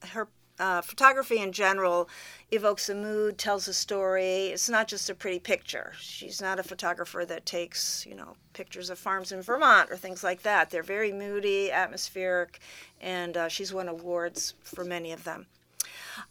[0.09, 0.27] her
[0.59, 2.09] uh, photography in general
[2.51, 4.47] evokes a mood, tells a story.
[4.47, 5.93] It's not just a pretty picture.
[5.99, 10.23] She's not a photographer that takes you know pictures of farms in Vermont or things
[10.23, 10.69] like that.
[10.69, 12.59] They're very moody, atmospheric,
[13.01, 15.47] and uh, she's won awards for many of them.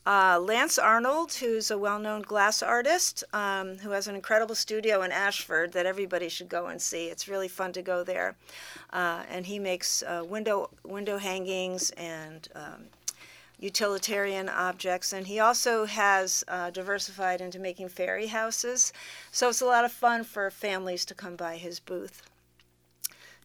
[0.07, 5.03] Uh, Lance Arnold, who's a well known glass artist, um, who has an incredible studio
[5.03, 7.07] in Ashford that everybody should go and see.
[7.07, 8.37] It's really fun to go there.
[8.93, 12.85] Uh, and he makes uh, window, window hangings and um,
[13.59, 18.93] utilitarian objects, and he also has uh, diversified into making fairy houses.
[19.31, 22.23] So it's a lot of fun for families to come by his booth.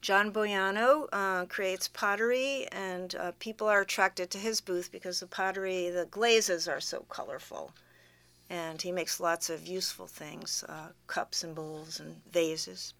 [0.01, 5.27] John Boiano uh, creates pottery, and uh, people are attracted to his booth because the
[5.27, 7.73] pottery, the glazes are so colorful.
[8.49, 12.93] And he makes lots of useful things uh, cups and bowls and vases.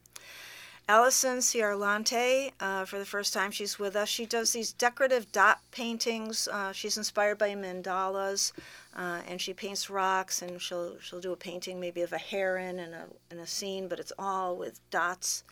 [0.89, 5.59] Allison Ciarlante, uh, for the first time she's with us, she does these decorative dot
[5.69, 6.47] paintings.
[6.47, 8.51] Uh, she's inspired by mandalas,
[8.95, 12.79] uh, and she paints rocks, and she'll she'll do a painting maybe of a heron
[12.79, 15.43] and a in a scene, but it's all with dots.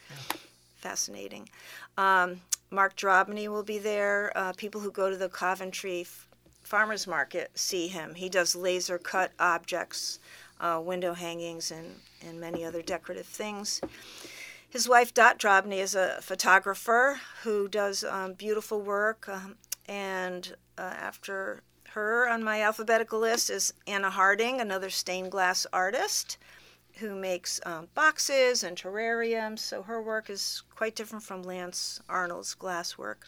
[0.77, 1.49] Fascinating.
[1.97, 4.31] Um, Mark Drobny will be there.
[4.35, 6.27] Uh, people who go to the Coventry F-
[6.63, 8.13] Farmers Market see him.
[8.15, 10.19] He does laser cut objects,
[10.59, 13.81] uh, window hangings, and and many other decorative things.
[14.69, 19.27] His wife, Dot Drobny, is a photographer who does um, beautiful work.
[19.29, 19.55] Um,
[19.87, 26.37] and uh, after her on my alphabetical list is Anna Harding, another stained glass artist
[26.99, 29.59] who makes um, boxes and terrariums.
[29.59, 33.27] So her work is quite different from Lance Arnold's glass work.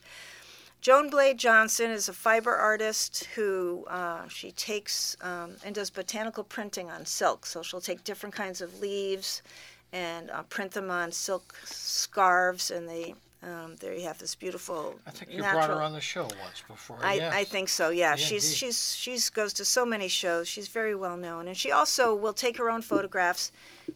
[0.81, 6.43] Joan Blade Johnson is a fiber artist who uh, she takes um, and does botanical
[6.43, 7.45] printing on silk.
[7.45, 9.41] So she'll take different kinds of leaves
[9.91, 14.99] and uh, print them on silk scarves, and they um, there you have this beautiful.
[15.07, 16.97] I think you natural, brought her on the show once before.
[17.01, 17.33] I, yes.
[17.33, 17.89] I think so.
[17.89, 18.57] Yeah, Yeah, she's indeed.
[18.57, 20.47] she's she's goes to so many shows.
[20.47, 23.51] She's very well known, and she also will take her own photographs,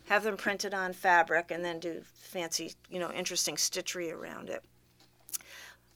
[0.05, 4.63] have them printed on fabric, and then do fancy, you know, interesting stitchery around it.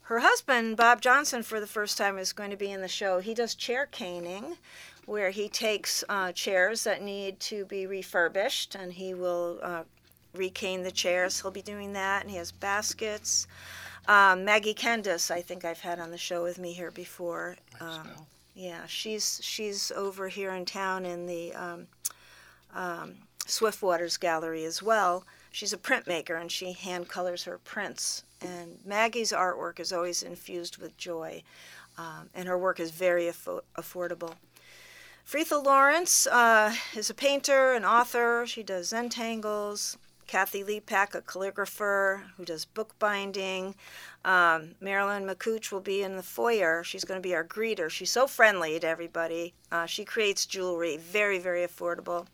[0.02, 3.20] Her husband, Bob Johnson, for the first time is going to be in the show.
[3.20, 4.58] He does chair caning,
[5.06, 9.84] where he takes uh, chairs that need to be refurbished, and he will uh,
[10.38, 11.42] recane the chairs.
[11.42, 13.48] He'll be doing that, and he has baskets.
[14.08, 17.58] Um, Maggie Kendis, I think I've had on the show with me here before.
[17.82, 18.08] Um,
[18.56, 21.88] yeah, she's she's over here in town in the um,
[22.74, 25.26] um, Swiftwaters Gallery as well.
[25.52, 28.24] She's a printmaker and she hand colors her prints.
[28.42, 31.44] And Maggie's artwork is always infused with joy,
[31.98, 34.36] um, and her work is very affo- affordable.
[35.28, 38.46] Fritha Lawrence uh, is a painter, an author.
[38.48, 39.98] She does Zentangles.
[40.28, 43.76] Kathy Lepak, a calligrapher who does bookbinding.
[44.26, 46.84] Um, Marilyn McCooch will be in the foyer.
[46.84, 47.90] She's going to be our greeter.
[47.90, 49.54] She's so friendly to everybody.
[49.72, 52.28] Uh, she creates jewelry, very, very affordable.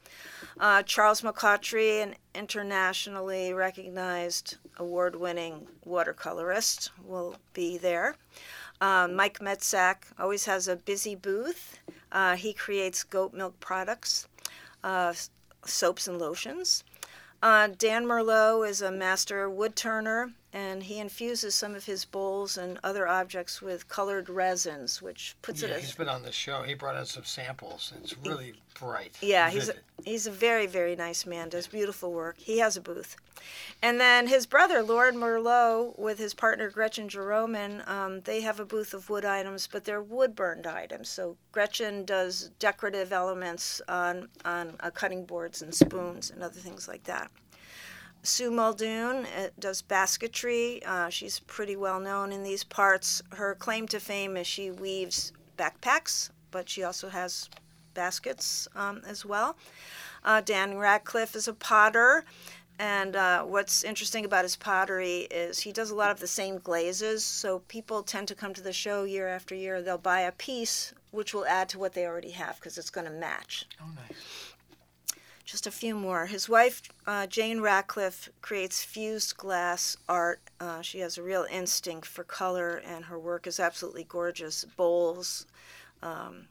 [0.60, 8.16] Uh, Charles McCaughtry, an internationally recognized award winning watercolorist, will be there.
[8.82, 11.80] Um, Mike Metzak always has a busy booth.
[12.12, 14.28] Uh, he creates goat milk products,
[14.84, 15.14] uh,
[15.64, 16.84] soaps, and lotions.
[17.44, 22.58] Uh, Dan Merlot is a master wood turner, and he infuses some of his bowls
[22.58, 26.32] and other objects with colored resins, which puts Yeah, it he's as been on the
[26.32, 26.62] show.
[26.62, 27.92] He brought in some samples.
[28.02, 29.18] It's really bright.
[29.22, 29.74] yeah, he's a,
[30.06, 31.50] he's a very very nice man.
[31.50, 32.38] Does beautiful work.
[32.38, 33.16] He has a booth,
[33.82, 38.66] and then his brother Lord Merlot with his partner Gretchen Jeromen, um, they have a
[38.66, 41.10] booth of wood items, but they're wood burned items.
[41.10, 46.88] So Gretchen does decorative elements on on uh, cutting boards and spoons and other things
[46.88, 47.32] like that.
[48.24, 50.82] Sue Muldoon uh, does basketry.
[50.86, 53.22] Uh, she's pretty well known in these parts.
[53.34, 57.50] Her claim to fame is she weaves backpacks, but she also has
[57.94, 59.58] baskets um, as well.
[60.24, 62.24] Uh, Dan Radcliffe is a potter.
[62.80, 66.58] And uh, what's interesting about his pottery is he does a lot of the same
[66.58, 67.24] glazes.
[67.24, 69.82] So people tend to come to the show year after year.
[69.82, 73.06] They'll buy a piece which will add to what they already have because it's going
[73.06, 73.68] to match.
[73.80, 74.53] Oh, nice.
[75.54, 76.26] Just a few more.
[76.26, 80.42] His wife, uh, Jane Ratcliffe, creates fused glass art.
[80.60, 84.66] Uh, she has a real instinct for color, and her work is absolutely gorgeous.
[84.66, 85.46] Bowls,
[86.02, 86.48] um,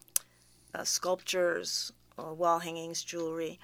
[0.73, 3.59] uh, sculptures, uh, wall hangings, jewelry.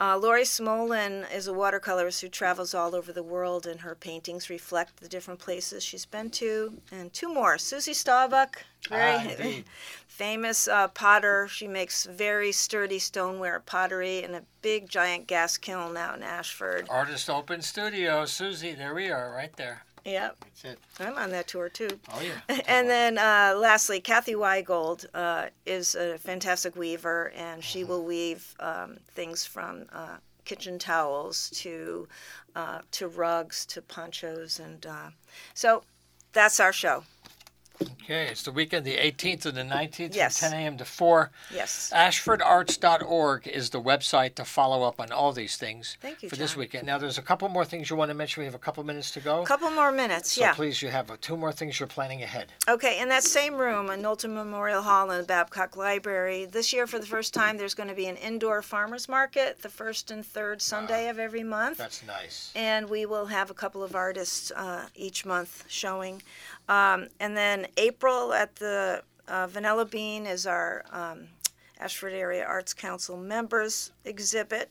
[0.00, 4.48] Uh, Laurie Smolin is a watercolorist who travels all over the world, and her paintings
[4.48, 6.72] reflect the different places she's been to.
[6.90, 7.58] And two more.
[7.58, 9.62] Susie Staubach, very Ah,
[10.06, 11.48] famous uh, potter.
[11.48, 16.86] She makes very sturdy stoneware pottery in a big giant gas kiln out in Ashford.
[16.88, 18.24] Artist Open Studio.
[18.24, 19.82] Susie, there we are, right there.
[20.04, 20.78] Yep, That's it.
[20.98, 21.88] I'm on that tour too.
[22.12, 22.60] Oh, yeah.
[22.66, 28.54] And then uh, lastly, Kathy Weigold uh, is a fantastic weaver, and she will weave
[28.60, 32.08] um, things from uh, kitchen towels to
[32.56, 35.10] uh, to rugs to ponchos, and uh,
[35.54, 35.82] so
[36.32, 37.04] that's our show.
[37.82, 40.40] Okay, it's the weekend, the 18th and the 19th Yes.
[40.40, 40.76] from 10 a.m.
[40.78, 41.30] to 4.
[41.54, 41.92] Yes.
[41.94, 46.56] AshfordArts.org is the website to follow up on all these things Thank you, for this
[46.56, 46.86] weekend.
[46.86, 48.40] Now, there's a couple more things you want to mention.
[48.40, 49.42] We have a couple minutes to go.
[49.42, 50.32] A couple more minutes.
[50.32, 50.52] so yeah.
[50.54, 52.52] please, you have uh, two more things you're planning ahead.
[52.68, 56.86] Okay, in that same room in Knowlton Memorial Hall in the Babcock Library, this year
[56.86, 60.26] for the first time, there's going to be an indoor farmers market the first and
[60.26, 61.78] third Sunday of every month.
[61.78, 62.50] That's nice.
[62.56, 66.22] and we will have a couple of artists uh, each month showing.
[66.70, 71.26] Um, and then April at the uh, Vanilla Bean is our um,
[71.80, 74.70] Ashford Area Arts Council members exhibit.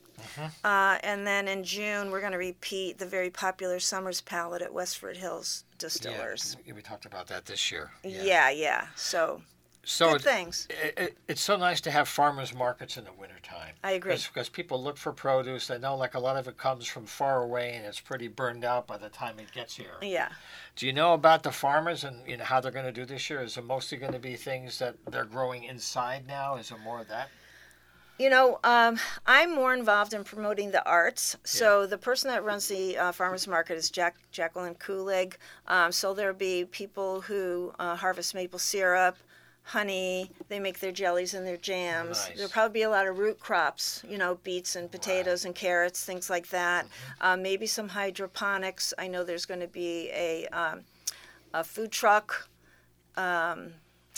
[0.64, 4.74] Uh, and then in June, we're going to repeat the very popular Summers Palette at
[4.74, 6.56] Westford Hills Distillers.
[6.66, 7.92] Yeah, we talked about that this year.
[8.04, 8.88] Yeah, yeah.
[8.96, 9.42] So,
[9.84, 10.68] So good it, things.
[10.70, 13.76] it, it- it's so nice to have farmers markets in the wintertime.
[13.84, 14.15] I agree.
[14.15, 15.68] Because people look for produce.
[15.68, 18.65] They know like a lot of it comes from far away and it's pretty burned
[18.65, 19.98] out by the time it gets here.
[20.02, 20.30] Yeah.
[20.76, 23.30] Do you know about the farmers and you know how they're going to do this
[23.30, 23.42] year?
[23.42, 26.56] Is it mostly going to be things that they're growing inside now?
[26.56, 27.30] Is it more of that?
[28.20, 31.38] You know, um, I'm more involved in promoting the arts.
[31.46, 35.36] So the person that runs the uh, farmers market is Jack Jacqueline Kulig.
[35.68, 39.15] Um, so there'll be people who uh, harvest maple syrup,
[39.69, 40.32] honey.
[40.47, 42.25] They make their jellies and their jams.
[42.27, 42.36] Nice.
[42.36, 44.03] There'll probably be a lot of root crops.
[44.08, 46.88] You know, beets and potatoes and carrots, things like that.
[47.21, 48.93] Uh, maybe some hydroponics.
[48.97, 50.82] I know there's going to be a um,
[51.53, 52.47] a food truck.
[53.15, 53.73] Um,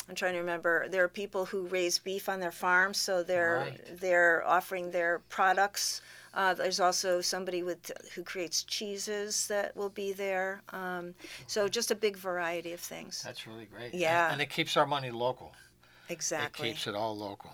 [0.09, 0.87] I'm trying to remember.
[0.89, 3.99] There are people who raise beef on their farms, so they're Right.
[3.99, 6.01] they're offering their products.
[6.33, 10.61] Uh, there's also somebody with who creates cheeses that will be there.
[10.69, 11.13] Um,
[11.47, 13.21] so just a big variety of things.
[13.21, 13.93] That's really great.
[13.93, 14.25] Yeah.
[14.25, 15.53] And, and it keeps our money local.
[16.09, 16.69] Exactly.
[16.69, 17.51] It keeps it all local.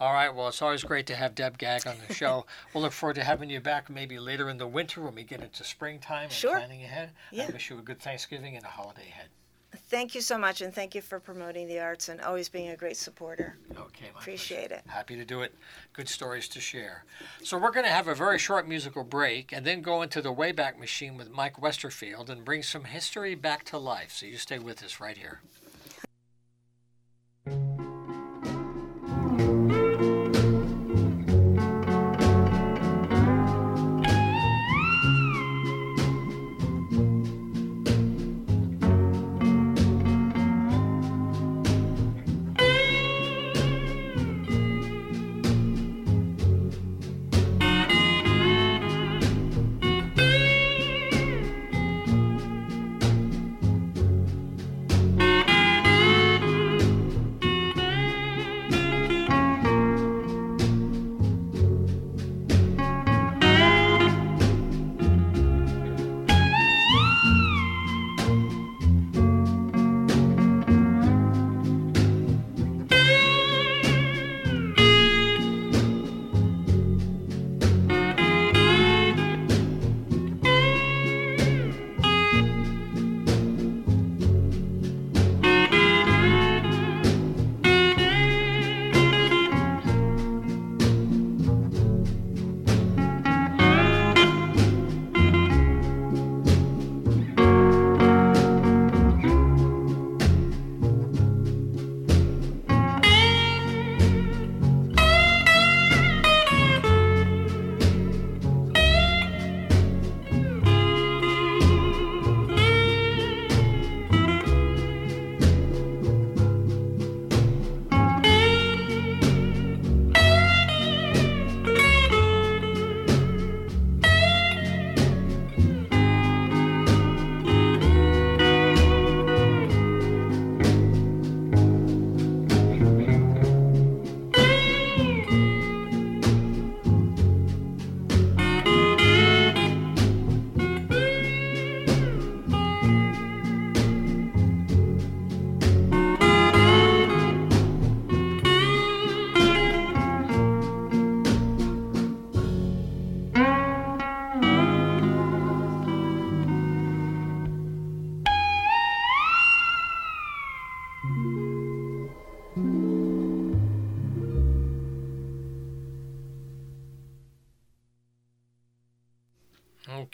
[0.00, 0.32] All right.
[0.34, 2.46] Well, it's always great to have Deb Gag on the show.
[2.72, 5.40] we'll look forward to having you back maybe later in the winter when we get
[5.40, 6.56] into springtime and Sure.
[6.56, 7.10] planning ahead.
[7.32, 7.46] Yeah.
[7.48, 9.28] I wish you a good Thanksgiving and a holiday ahead.
[9.88, 12.76] Thank you so much, and thank you for promoting the arts and always being a
[12.76, 13.56] great supporter.
[13.70, 14.82] Okay, my Appreciate pleasure.
[14.84, 14.90] it.
[14.90, 15.54] Happy to do it.
[15.94, 17.04] Good stories to share.
[17.42, 20.32] So we're going to have a very short musical break and then go into the
[20.32, 24.12] Wayback Machine with Mike Westerfield and bring some history back to life.
[24.12, 25.40] So you stay with us right here.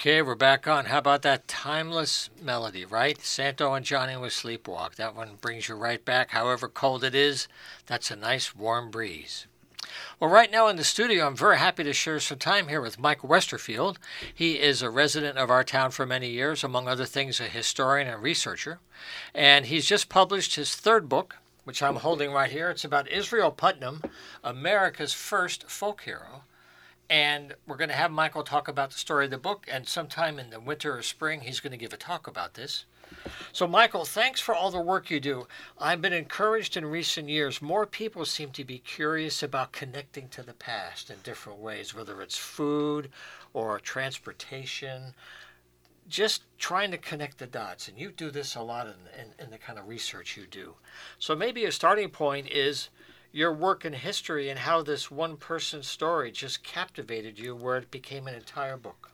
[0.07, 0.85] Okay, we're back on.
[0.85, 3.19] How about that timeless melody, right?
[3.23, 4.97] Santo and Johnny with Sleepwalk.
[4.97, 6.33] That one brings you right back.
[6.33, 7.49] However cold it is,
[7.87, 9.47] that's a nice warm breeze.
[10.21, 12.99] Well, right now in the studio, I'm very happy to share some time here with
[12.99, 13.97] Mike Westerfield.
[14.35, 18.07] He is a resident of our town for many years, among other things, a historian
[18.07, 18.81] and researcher.
[19.35, 22.69] And he's just published his third book, which I'm holding right here.
[22.69, 24.03] It's about Israel Putnam,
[24.43, 26.43] America's first folk hero.
[27.11, 30.39] And we're going to have Michael talk about the story of the book, and sometime
[30.39, 32.87] in the winter or spring, he's going to give a talk about this.
[33.53, 35.47] So, Michael, thanks for all the work you do.
[35.79, 37.63] I've been encouraged in recent years.
[37.63, 42.23] More people seem to be curious about connecting to the past in different ways, whether
[42.23, 43.11] it's food
[43.53, 45.15] or transportation,
[46.09, 47.89] just trying to connect the dots.
[47.89, 50.75] And you do this a lot in, in, in the kind of research you do.
[51.19, 52.89] So, maybe a starting point is
[53.35, 57.91] your work in history and how this one person story just captivated you where it
[57.91, 59.11] became an entire book.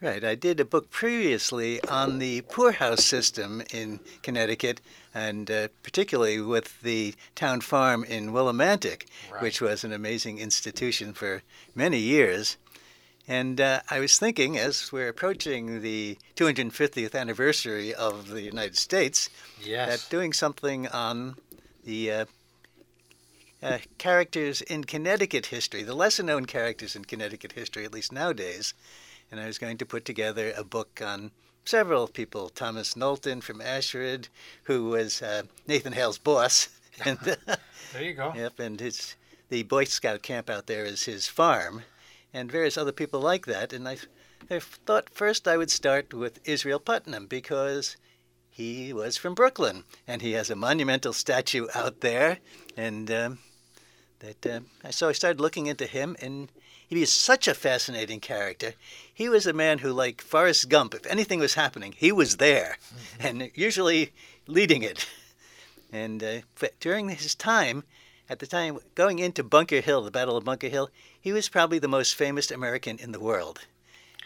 [0.00, 0.24] Right.
[0.24, 4.80] I did a book previously on the poorhouse system in Connecticut,
[5.12, 9.42] and uh, particularly with the town farm in Willimantic, Right.
[9.42, 11.42] which was an amazing institution for
[11.74, 12.56] many years.
[13.26, 19.28] And uh, I was thinking, as we're approaching the 250th anniversary of the United States,
[19.60, 19.88] Yes.
[20.04, 21.34] that doing something on
[21.84, 22.24] the uh,
[23.62, 28.74] uh, characters in Connecticut history, the lesser known characters in Connecticut history, at least nowadays.
[29.30, 31.32] And I was going to put together a book on
[31.64, 34.28] several people Thomas Knowlton from Ashford,
[34.64, 36.68] who was uh, Nathan Hale's boss.
[37.04, 37.18] and,
[37.92, 38.32] there you go.
[38.34, 39.16] yep, and his,
[39.50, 41.82] the Boy Scout camp out there is his farm,
[42.32, 43.72] and various other people like that.
[43.72, 43.98] And I,
[44.50, 47.96] I thought first I would start with Israel Putnam because
[48.50, 52.38] he was from Brooklyn, and he has a monumental statue out there.
[52.76, 53.38] And um,
[54.20, 54.60] that uh,
[54.90, 56.50] so I started looking into him, and
[56.86, 58.74] he was such a fascinating character.
[59.12, 62.78] He was a man who, like Forrest Gump, if anything was happening, he was there,
[63.20, 64.12] and usually
[64.46, 65.06] leading it.
[65.92, 66.40] And uh,
[66.80, 67.84] during his time,
[68.28, 71.78] at the time going into Bunker Hill, the Battle of Bunker Hill, he was probably
[71.78, 73.60] the most famous American in the world.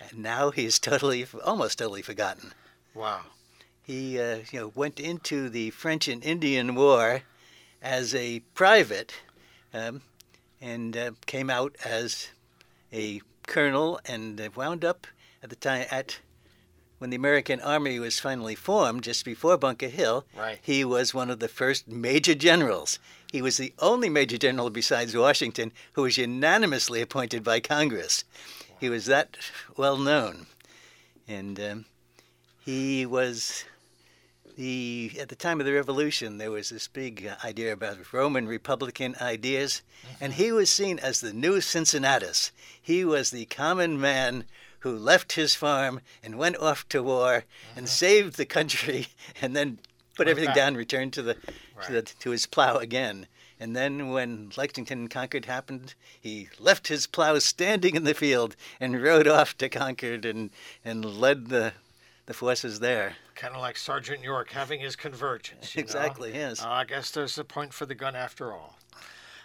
[0.01, 2.53] And now he's totally, almost totally forgotten.
[2.95, 3.21] Wow.
[3.83, 7.23] He, uh, you know, went into the French and Indian War
[7.81, 9.13] as a private,
[9.75, 10.03] um,
[10.61, 12.31] and uh, came out as
[12.93, 15.07] a colonel, and uh, wound up
[15.43, 16.19] at the time at
[16.99, 20.25] when the American Army was finally formed, just before Bunker Hill.
[20.39, 20.61] Right.
[20.63, 23.01] He was one of the first major generals.
[23.33, 28.23] He was the only major general besides Washington who was unanimously appointed by Congress.
[28.79, 29.37] He was that
[29.77, 30.47] well known,
[31.27, 31.85] and um,
[32.65, 33.65] he was
[34.63, 38.47] the at the time of the revolution there was this big uh, idea about roman
[38.47, 39.83] republican ideas
[40.21, 42.53] and he was seen as the new cincinnatus.
[42.81, 44.45] He was the common man
[44.81, 47.45] who left his farm and went off to war
[47.77, 49.09] and saved the country
[49.43, 49.79] and then
[50.15, 50.57] put Went everything back.
[50.57, 51.35] down returned to the,
[51.87, 53.27] to the to his plow again.
[53.61, 58.57] And then when Lexington and Concord happened, he left his plow standing in the field
[58.81, 60.51] and rode off to Concord and,
[60.85, 61.73] and led the,
[62.27, 63.17] the force is there.
[63.35, 65.75] Kind of like Sergeant York having his convergence.
[65.75, 65.85] you know?
[65.85, 66.63] Exactly, yes.
[66.63, 68.79] Uh, I guess there's a point for the gun after all.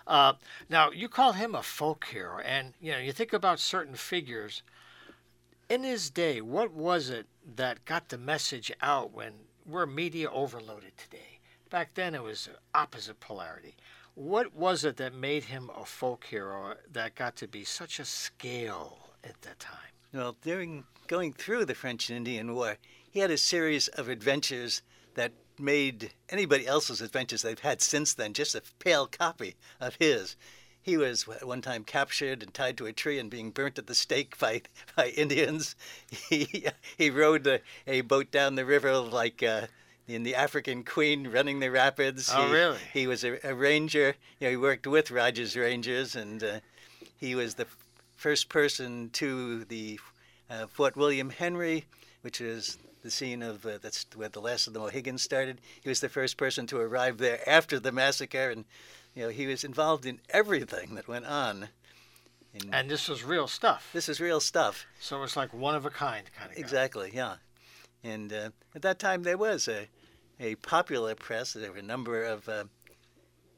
[0.05, 0.33] Uh,
[0.69, 4.63] now, you call him a folk hero, and you know, you think about certain figures.
[5.69, 7.25] In his day, what was it
[7.55, 9.33] that got the message out when
[9.65, 11.39] we're media overloaded today?
[11.69, 13.75] Back then, it was opposite polarity.
[14.15, 18.05] What was it that made him a folk hero that got to be such a
[18.05, 19.91] scale at that time?
[20.17, 22.77] Well, during going through the French and Indian War,
[23.11, 24.81] he had a series of adventures
[25.13, 30.35] that made anybody else's adventures they've had since then just a pale copy of his.
[30.81, 33.85] He was at one time captured and tied to a tree and being burnt at
[33.85, 34.63] the stake by,
[34.95, 35.75] by Indians.
[36.09, 36.65] He,
[36.97, 39.67] he rowed a, a boat down the river like uh,
[40.07, 42.31] in the African Queen running the rapids.
[42.33, 42.79] Oh, He- really?
[42.91, 44.15] He was a, a ranger.
[44.39, 46.59] You know, he worked with Rogers Rangers, and uh,
[47.19, 47.67] he was the
[48.17, 49.99] first person to the
[50.49, 51.85] uh, Fort William Henry,
[52.21, 55.61] which is the scene of uh, that's where the last of the Mohegans started.
[55.81, 58.65] He was the first person to arrive there after the massacre, and
[59.15, 61.69] you know he was involved in everything that went on.
[62.53, 63.89] And And this was real stuff.
[63.93, 64.85] this is real stuff.
[64.99, 66.59] So it's like one of a kind kind of guy.
[66.59, 67.35] Exactly, yeah.
[68.03, 69.87] And uh, at that time, there was a,
[70.39, 71.53] a popular press.
[71.53, 72.65] There were a number of uh,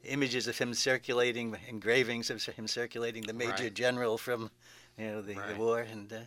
[0.04, 3.74] images of him circulating, engravings of him circulating, the major Right.
[3.74, 4.50] general from,
[4.96, 5.48] you know, the, Right.
[5.48, 5.80] the war.
[5.80, 6.20] And uh,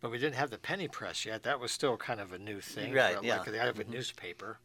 [0.00, 1.42] But we didn't have the penny press yet.
[1.42, 2.94] That was still kind of a new thing.
[2.94, 3.36] Right, for, yeah.
[3.36, 3.88] Like the idea of a Mhm.
[3.88, 4.58] newspaper.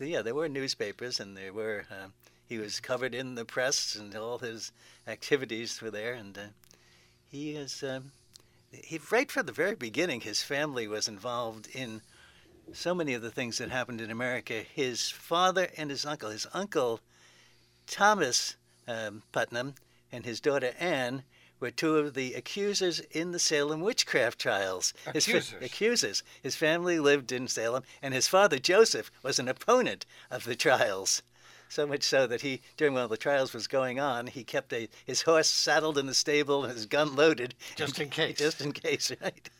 [0.00, 1.86] yeah, there were newspapers, and there were.
[1.90, 2.08] Uh,
[2.48, 4.72] he was covered in the press, and all his
[5.06, 6.14] activities were there.
[6.14, 6.46] And uh,
[7.28, 7.82] he is.
[7.82, 8.12] Um,
[8.72, 12.02] he right from the very beginning, his family was involved in
[12.72, 14.62] so many of the things that happened in America.
[14.74, 16.30] His father and his uncle.
[16.30, 17.00] His uncle,
[17.86, 18.56] Thomas
[18.88, 19.74] um, Putnam,
[20.12, 21.22] and his daughter Anne
[21.58, 24.92] were two of the accusers in the Salem witchcraft trials.
[25.12, 25.62] His fa- Accusers?
[25.62, 26.22] accusers.
[26.42, 31.22] His family lived in Salem, and his father Joseph was an opponent of the trials.
[31.68, 34.88] So much so that he, during while the trials was going on, he kept a,
[35.04, 38.38] his horse saddled in the stable and his gun loaded, Just in case.
[38.38, 39.50] Just in case, right?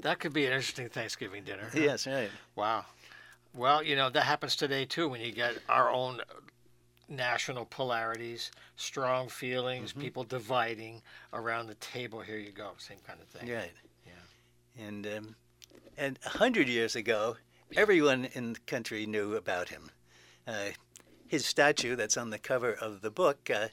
[0.00, 1.68] That could be an interesting Thanksgiving dinner.
[1.72, 1.80] huh?
[1.80, 2.30] yes, right.
[2.54, 2.84] Wow.
[3.54, 6.20] Well, you know, that happens today too when you get our own
[7.12, 10.00] national polarities, strong feelings, Mm-hmm.
[10.00, 11.02] people dividing
[11.32, 12.20] around the table.
[12.20, 12.70] Here you go.
[12.78, 13.48] Same kind of thing.
[13.52, 13.70] Right.
[14.06, 14.84] Yeah.
[14.86, 15.36] And um,
[15.96, 17.36] and a hundred years ago,
[17.76, 19.90] everyone in the country knew about him.
[20.46, 20.70] Uh,
[21.26, 23.68] his statue that's on the cover of the book uh,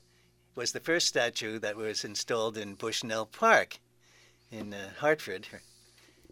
[0.56, 3.80] was the first statue that was installed in Bushnell Park
[4.52, 5.48] in uh, Hartford,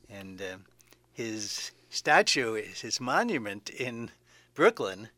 [0.10, 0.66] and um
[1.14, 4.12] his statue, is his monument in
[4.54, 5.10] Brooklyn,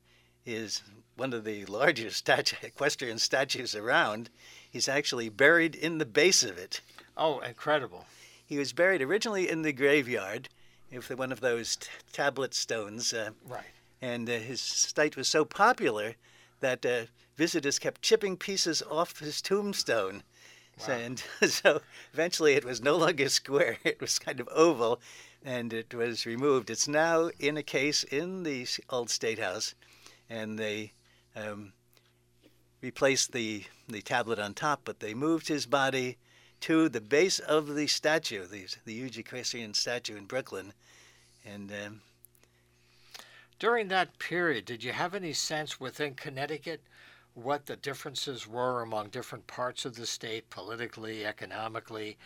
[0.54, 0.82] is
[1.16, 4.30] one of the largest statue, equestrian statues around.
[4.70, 6.82] He's actually buried in the base of it.
[7.18, 8.06] Oh, incredible.
[8.46, 10.50] He was buried originally in the graveyard
[10.92, 13.64] with one of those t- tablet stones, uh, Right.
[14.02, 16.16] and uh, his site was so popular
[16.62, 17.04] that uh,
[17.38, 20.24] visitors kept chipping pieces off his tombstone.
[20.78, 21.00] So, Wow.
[21.00, 21.82] and so
[22.14, 25.00] eventually it was no longer square, it was kind of oval,
[25.44, 26.70] and it was removed.
[26.70, 29.76] It's now in a case in the old State House,
[30.30, 30.94] and they
[31.36, 31.74] um,
[32.82, 36.18] replaced the, the tablet on top, but they moved his body
[36.62, 40.74] to the base of the statue, the, the huge equestrian statue in Brooklyn.
[41.46, 42.02] And um,
[43.60, 46.82] During that period, did you have any sense within Connecticut
[47.34, 52.18] what the differences were among different parts of the state, politically, economically?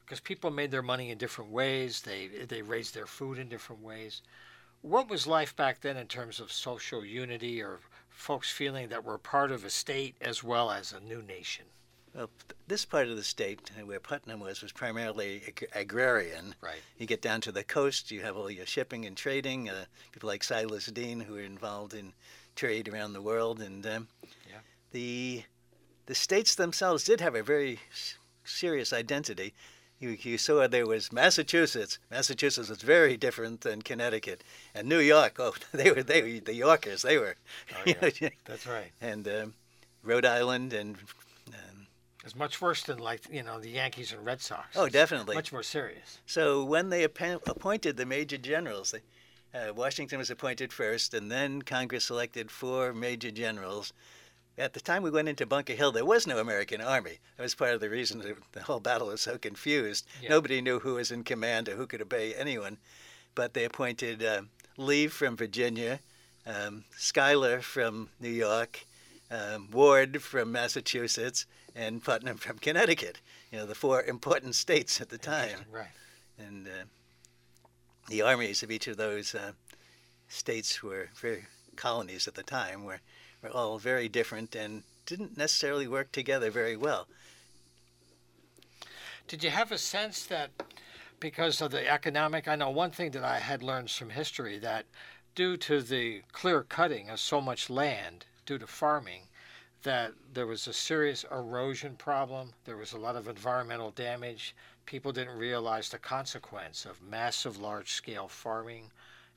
[0.00, 3.82] Because people made their money in different ways, they, they raised their food in different
[3.82, 4.22] ways.
[4.82, 9.18] What was life back then in terms of social unity or folks feeling that we're
[9.18, 11.66] part of a state as well as a new nation?
[12.14, 12.28] well,
[12.66, 16.56] this part of the state uh, where Putnam was was primarily ag- agrarian.
[16.60, 16.80] Right.
[16.98, 19.68] You get down to the coast, you have all your shipping and trading.
[19.70, 22.12] Uh, people like Silas Deane, who were involved in
[22.56, 24.08] trade around the world, and um,
[24.50, 24.58] Yeah.
[24.90, 25.44] the
[26.06, 29.54] the states themselves did have a very s- serious identity.
[30.00, 31.98] You, you saw there was Massachusetts.
[32.10, 34.42] Massachusetts was very different than Connecticut,
[34.74, 35.36] and New York.
[35.38, 37.02] Oh, they were they were the Yorkers.
[37.02, 37.36] They were,
[37.76, 37.82] Oh,
[38.20, 38.30] yeah.
[38.46, 38.90] That's right.
[39.00, 39.54] and um,
[40.02, 40.96] Rhode Island and.
[41.48, 41.86] Um,
[42.24, 44.74] It's much worse than like you know the Yankees and Red Sox.
[44.76, 45.34] oh, It's definitely.
[45.36, 46.18] Much more serious.
[46.26, 49.02] So when they appa- appointed the major generals, they,
[49.58, 53.92] uh, Washington was appointed first, and then Congress selected four major generals.
[54.58, 57.18] At the time we went into Bunker Hill, there was no American army.
[57.36, 58.22] That was part of the reason
[58.52, 60.06] the whole battle was so confused.
[60.22, 60.30] Yeah.
[60.30, 62.76] Nobody knew who was in command or who could obey anyone.
[63.34, 64.42] But they appointed uh,
[64.76, 66.00] Lee from Virginia,
[66.46, 68.84] um, Schuyler from New York,
[69.30, 73.20] um, Ward from Massachusetts, and Putnam from Connecticut.
[73.52, 75.86] You know, the four important states at the time Right.
[76.38, 76.84] and uh,
[78.08, 79.52] the armies of each of those uh,
[80.28, 81.46] states were very
[81.76, 83.00] colonies at the time were,
[83.42, 87.08] were all very different and didn't necessarily work together very well.
[89.28, 90.50] Did you have a sense that
[91.20, 94.86] because of the economic, I know one thing that I had learned from history that
[95.34, 99.22] due to the clear cutting of so much land due to farming,
[99.82, 102.52] that there was a serious erosion problem.
[102.64, 104.54] There was a lot of environmental damage.
[104.84, 108.90] People didn't realize the consequence of massive large scale farming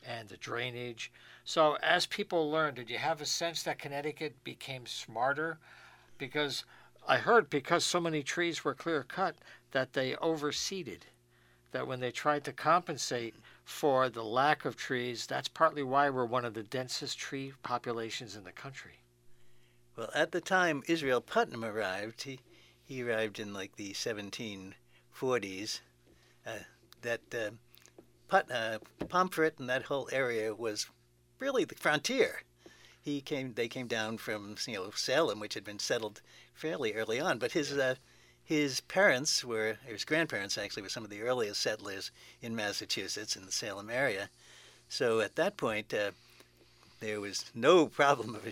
[0.06, 1.12] and the drainage.
[1.43, 5.58] So, as people learned, did you have a sense that Connecticut became smarter?
[6.18, 6.64] Because
[7.08, 9.36] I heard because so many trees were clear cut
[9.72, 11.01] that they overseeded.
[11.72, 13.36] That when they tried to compensate
[13.66, 18.36] for the lack of trees, that's partly why we're one of the densest tree populations
[18.36, 18.99] in the country.
[19.95, 22.39] Well, at the time Israel Putnam arrived, he,
[22.84, 25.82] he arrived in like the 1740s.
[26.45, 26.51] Uh,
[27.01, 27.51] that uh,
[28.28, 30.88] Put, uh, Pomfret and that whole area was
[31.40, 32.42] really the frontier.
[33.02, 33.54] He came.
[33.54, 36.22] They came down from you know Salem, which had been settled
[36.54, 37.38] fairly early on.
[37.38, 37.96] But his uh,
[38.44, 42.12] his parents were his grandparents actually were some of the earliest settlers
[42.42, 44.30] in Massachusetts in the Salem area.
[44.90, 46.12] So at that point, uh,
[47.00, 48.46] there was no problem of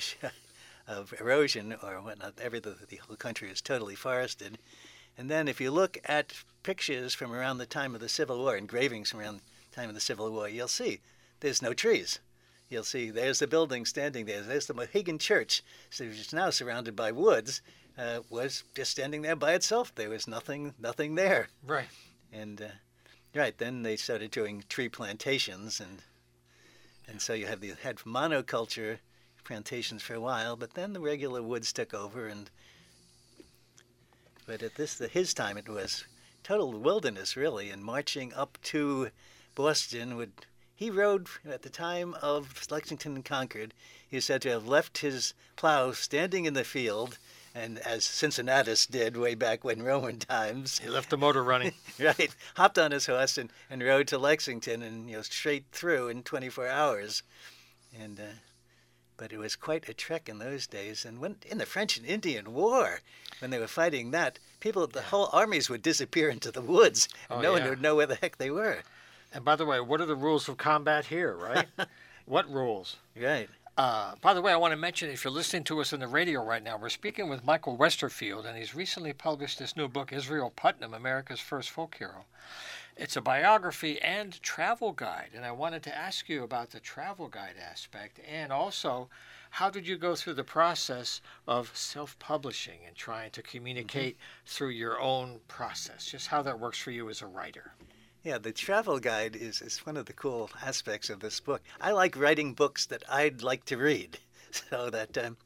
[0.87, 2.33] of erosion or whatnot.
[2.41, 4.57] Every the, the whole country is totally forested.
[5.17, 8.55] And then if you look at pictures from around the time of the Civil War,
[8.55, 9.41] engravings from around
[9.71, 10.99] time of the Civil War, you'll see
[11.39, 12.19] there's no trees.
[12.69, 14.41] You'll see there's the building standing there.
[14.41, 17.61] There's the Mohegan Church, so which is now surrounded by woods,
[17.97, 19.93] uh, was just standing there by itself.
[19.93, 21.49] There was nothing, nothing there.
[21.67, 21.89] Right.
[22.31, 22.67] And uh,
[23.35, 26.01] right then they started doing tree plantations, and
[27.07, 28.99] and so you have the had monoculture
[29.43, 32.49] plantations for a while, but then the regular woods took over, and
[34.45, 36.05] But at this, his time, it was
[36.43, 39.09] total wilderness, really, and marching up to
[39.55, 40.31] Boston would.
[40.75, 43.73] He rode at the time of Lexington and Concord.
[44.07, 47.17] He is said to have left his plow standing in the field,
[47.53, 51.73] and as Cincinnatus did way back when Roman times, He left the motor running.
[51.99, 56.07] right, hopped on his horse and, and rode to Lexington and you know straight through
[56.07, 57.21] in 24 hours,
[57.97, 58.23] and uh,
[59.17, 61.05] but it was quite a trek in those days.
[61.05, 63.01] And when in the French and Indian War,
[63.37, 67.39] when they were fighting that, people, the whole armies would disappear into the woods, and
[67.39, 68.79] Oh, no one would know where the heck they were.
[69.33, 71.67] And by the way, what are the rules of combat here, right?
[72.25, 72.97] what rules?
[73.19, 73.49] Right.
[73.77, 76.07] Uh, by the way, I want to mention if you're listening to us on the
[76.07, 80.11] radio right now, we're speaking with Michael Westerfield, and he's recently published this new book,
[80.11, 82.25] Israel Putnam, America's First Folk Hero.
[82.97, 87.29] It's a biography and travel guide, and I wanted to ask you about the travel
[87.29, 89.09] guide aspect, and also
[89.51, 94.99] how did you go through the process of self-publishing and trying to communicate through your
[94.99, 96.05] own process?
[96.05, 97.73] Just how that works for you as a writer.
[98.23, 101.61] Yeah, the travel guide is, is one of the cool aspects of this book.
[101.79, 104.19] I like writing books that I'd like to read,
[104.51, 105.37] so that um,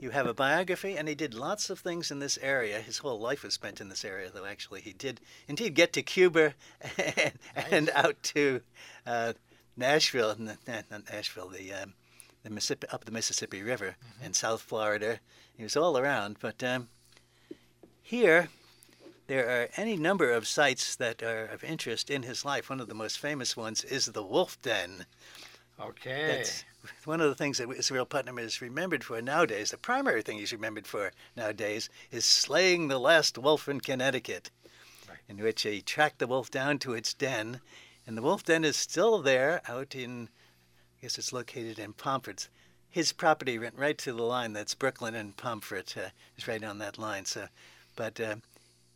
[0.00, 2.80] you have a biography, and he did lots of things in this area.
[2.80, 4.44] His whole life was spent in this area, though.
[4.44, 6.54] Actually, he did indeed get to Cuba
[6.98, 7.32] and,
[7.70, 8.62] and out to
[9.06, 9.34] uh,
[9.76, 11.94] Nashville, not Nashville, the um,
[12.42, 15.20] the Mississippi up the Mississippi River and South Florida.
[15.56, 16.88] He was all around, but um,
[18.02, 18.48] here
[19.26, 22.70] there are any number of sites that are of interest in his life.
[22.70, 25.06] One of the most famous ones is the Wolf Den.
[25.80, 26.26] Okay.
[26.38, 26.64] That's
[27.04, 29.70] one of the things that Israel Putnam is remembered for nowadays.
[29.70, 34.50] The primary thing he's remembered for nowadays is slaying the last wolf in Connecticut,
[35.08, 35.18] Right.
[35.28, 37.60] in which he tracked the wolf down to its den.
[38.06, 40.28] And the wolf den is still there out in,
[40.98, 42.48] I guess it's located in Pomfret.
[42.88, 45.96] His property went right to the line that's Brooklyn and Pomfret.
[45.96, 47.26] Uh, it's right on that line.
[47.26, 47.48] So,
[47.96, 48.36] but uh,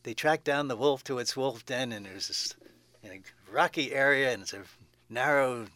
[0.03, 2.55] they tracked down the wolf to its wolf den, and it was this
[3.03, 4.62] in a rocky area, and it's a
[5.09, 5.66] narrow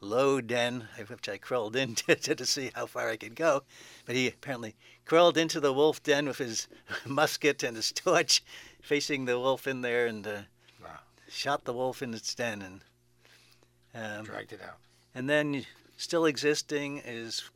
[0.00, 3.62] low den, which I crawled into to see how far I could go.
[4.06, 6.68] But he apparently crawled into the wolf den with his
[7.06, 8.42] musket and his torch,
[8.80, 10.40] facing the wolf in there, and uh,
[10.82, 10.98] Wow.
[11.28, 12.62] shot the wolf in its den.
[12.62, 14.76] And um, Dragged it out.
[15.14, 15.66] and then
[15.96, 17.50] still existing is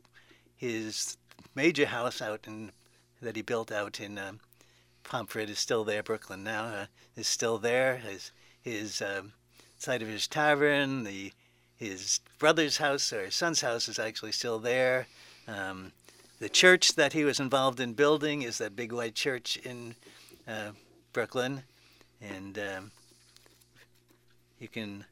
[0.55, 1.17] his
[1.55, 2.71] major house out in
[3.21, 4.41] that he built out in um,
[5.03, 6.03] Pomfret is still there.
[6.03, 6.85] Brooklyn now uh,
[7.15, 7.97] is still there.
[7.97, 8.31] His
[8.61, 9.33] his um,
[9.77, 11.33] site of his tavern, the
[11.75, 15.07] his brother's house or his son's house is actually still there.
[15.47, 15.91] Um,
[16.39, 19.95] the church that he was involved in building is that big white church in
[20.47, 20.71] uh,
[21.11, 21.63] Brooklyn,
[22.21, 22.91] and um,
[24.59, 25.05] you can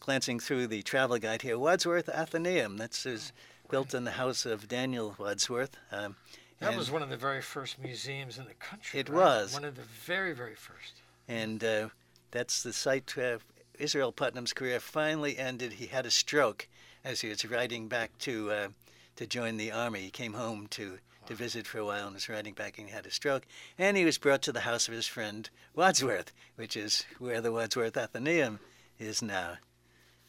[0.00, 2.78] glancing through the travel guide here, Wadsworth Atheneum.
[2.78, 3.32] That's is
[3.70, 5.76] built in the house of Daniel Wadsworth.
[5.92, 6.16] Um,
[6.60, 9.00] That and- was one of the very first museums in the country.
[9.00, 9.16] It right?
[9.16, 9.54] was.
[9.54, 11.00] one of the very, very first.
[11.28, 11.88] and uh,
[12.30, 13.38] that's the site where
[13.78, 15.74] Israel Putnam's career finally ended.
[15.74, 16.68] He had a stroke
[17.04, 18.68] as he was riding back to uh,
[19.16, 20.00] to join the army.
[20.00, 22.94] He came home to to visit for a while and was riding back and he
[22.94, 23.46] had a stroke.
[23.78, 27.52] And he was brought to the house of his friend Wadsworth, which is where the
[27.52, 28.58] Wadsworth Atheneum
[28.98, 29.54] is now.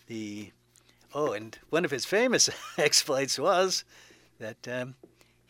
[0.08, 0.52] The
[1.14, 3.84] oh, and one of his famous exploits was
[4.40, 4.96] that um,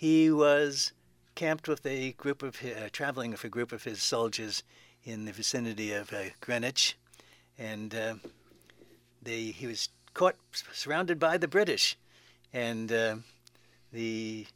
[0.01, 0.93] he was
[1.35, 4.63] camped with a group of uh, traveling with a group of his soldiers
[5.03, 6.97] in the vicinity of uh, Greenwich,
[7.55, 8.15] and uh,
[9.21, 10.37] they he was caught
[10.73, 11.99] surrounded by the British,
[12.51, 13.17] and uh,
[13.93, 14.47] the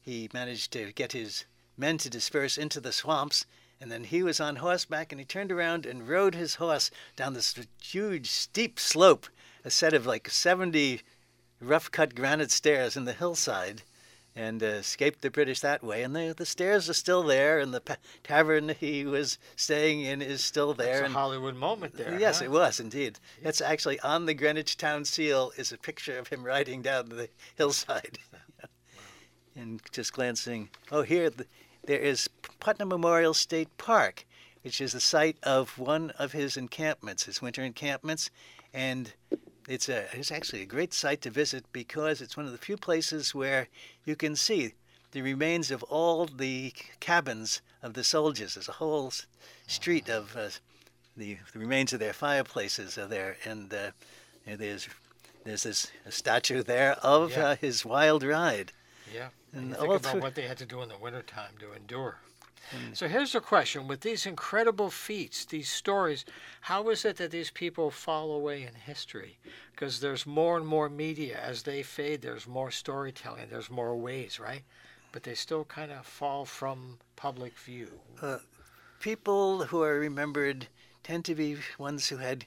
[0.00, 1.44] he managed to get his
[1.76, 3.46] men to disperse into the swamps.
[3.80, 7.34] And then he was on horseback, and he turned around and rode his horse down
[7.34, 9.26] this huge, steep slope,
[9.64, 11.02] a set of like 70
[11.60, 13.82] rough-cut granite stairs in the hillside,
[14.38, 16.04] and uh, escaped the British that way.
[16.04, 20.22] And the, the stairs are still there, and the pa- tavern he was staying in
[20.22, 21.00] is still there.
[21.00, 22.16] That's a Hollywood moment there.
[22.20, 22.44] yes, huh?
[22.44, 23.18] it was indeed.
[23.42, 27.28] That's actually on the Greenwich Town seal is a picture of him riding down the
[27.56, 28.20] hillside,
[29.56, 30.68] and just glancing.
[30.92, 31.46] Oh, here the,
[31.86, 32.30] there is
[32.60, 34.24] Putnam Memorial State Park,
[34.62, 38.30] which is the site of one of his encampments, his winter encampments,
[38.72, 39.14] and
[39.68, 42.76] it's a it's actually a great site to visit because it's one of the few
[42.76, 43.68] places where
[44.04, 44.72] you can see
[45.12, 48.54] the remains of all the cabins of the soldiers.
[48.54, 49.12] There's a whole
[49.66, 50.48] street of uh,
[51.16, 53.90] the, the remains of their fireplaces are there, and uh,
[54.46, 54.88] and there's
[55.44, 57.46] there's this a statue there of Yeah.
[57.48, 58.72] uh, his wild ride.
[59.14, 59.28] Yeah.
[59.52, 62.16] And And think about through- what they had to do in the wintertime to endure.
[62.72, 62.96] Mm.
[62.96, 66.24] So here's the question with these incredible feats, these stories,
[66.62, 69.38] how is it that these people fall away in history?
[69.72, 74.38] Because there's more and more media as they fade, there's more storytelling, there's more ways,
[74.40, 74.62] right?
[75.12, 77.88] but they still kind of fall from public view.
[78.20, 78.38] Uh,
[79.00, 80.68] people who are remembered
[81.02, 82.44] tend to be ones who had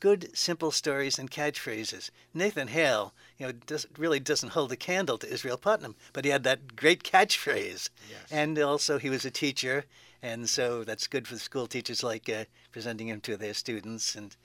[0.00, 2.10] good, simple stories and catchphrases.
[2.34, 6.30] Nathan Hale, you know, does, really doesn't hold a candle to Israel Putnam, but he
[6.30, 7.90] had that great catchphrase.
[8.08, 8.30] Yes.
[8.30, 9.84] And also, he was a teacher,
[10.22, 14.14] and so that's good for the school teachers, like uh, presenting him to their students.
[14.14, 14.36] And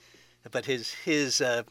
[0.52, 1.62] but his his uh,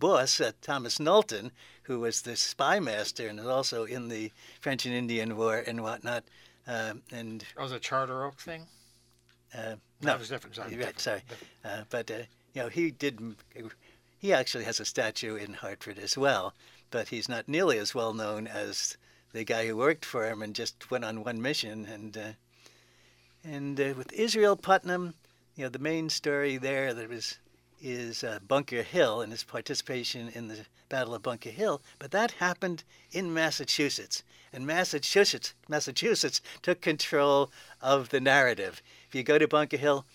[0.00, 1.52] boss, uh, Thomas Knowlton,
[1.84, 5.80] who was the spy master and was also in the French and Indian War and
[5.80, 6.24] whatnot,
[6.66, 8.66] um, and Oh, a Charter Oak thing?
[9.56, 10.56] uh, That was different.
[10.56, 10.70] Sorry.
[10.70, 11.00] Right, different.
[11.00, 11.22] sorry.
[11.64, 12.14] Uh, but uh,
[12.52, 13.20] you know, he did.
[14.24, 16.54] He actually has a statue in Hartford as well,
[16.90, 18.96] but he's not nearly as well known as
[19.34, 21.84] the guy who worked for him and just went on one mission.
[21.84, 22.32] And uh,
[23.44, 25.12] and uh, with Israel Putnam,
[25.56, 27.36] you know, the main story there that was
[27.82, 31.82] is uh, Bunker Hill and his participation in the Battle of Bunker Hill.
[31.98, 34.22] But that happened in Massachusetts,
[34.54, 37.50] and Massachusetts Massachusetts took control
[37.82, 38.80] of the narrative.
[39.06, 40.06] If you go to Bunker Hill,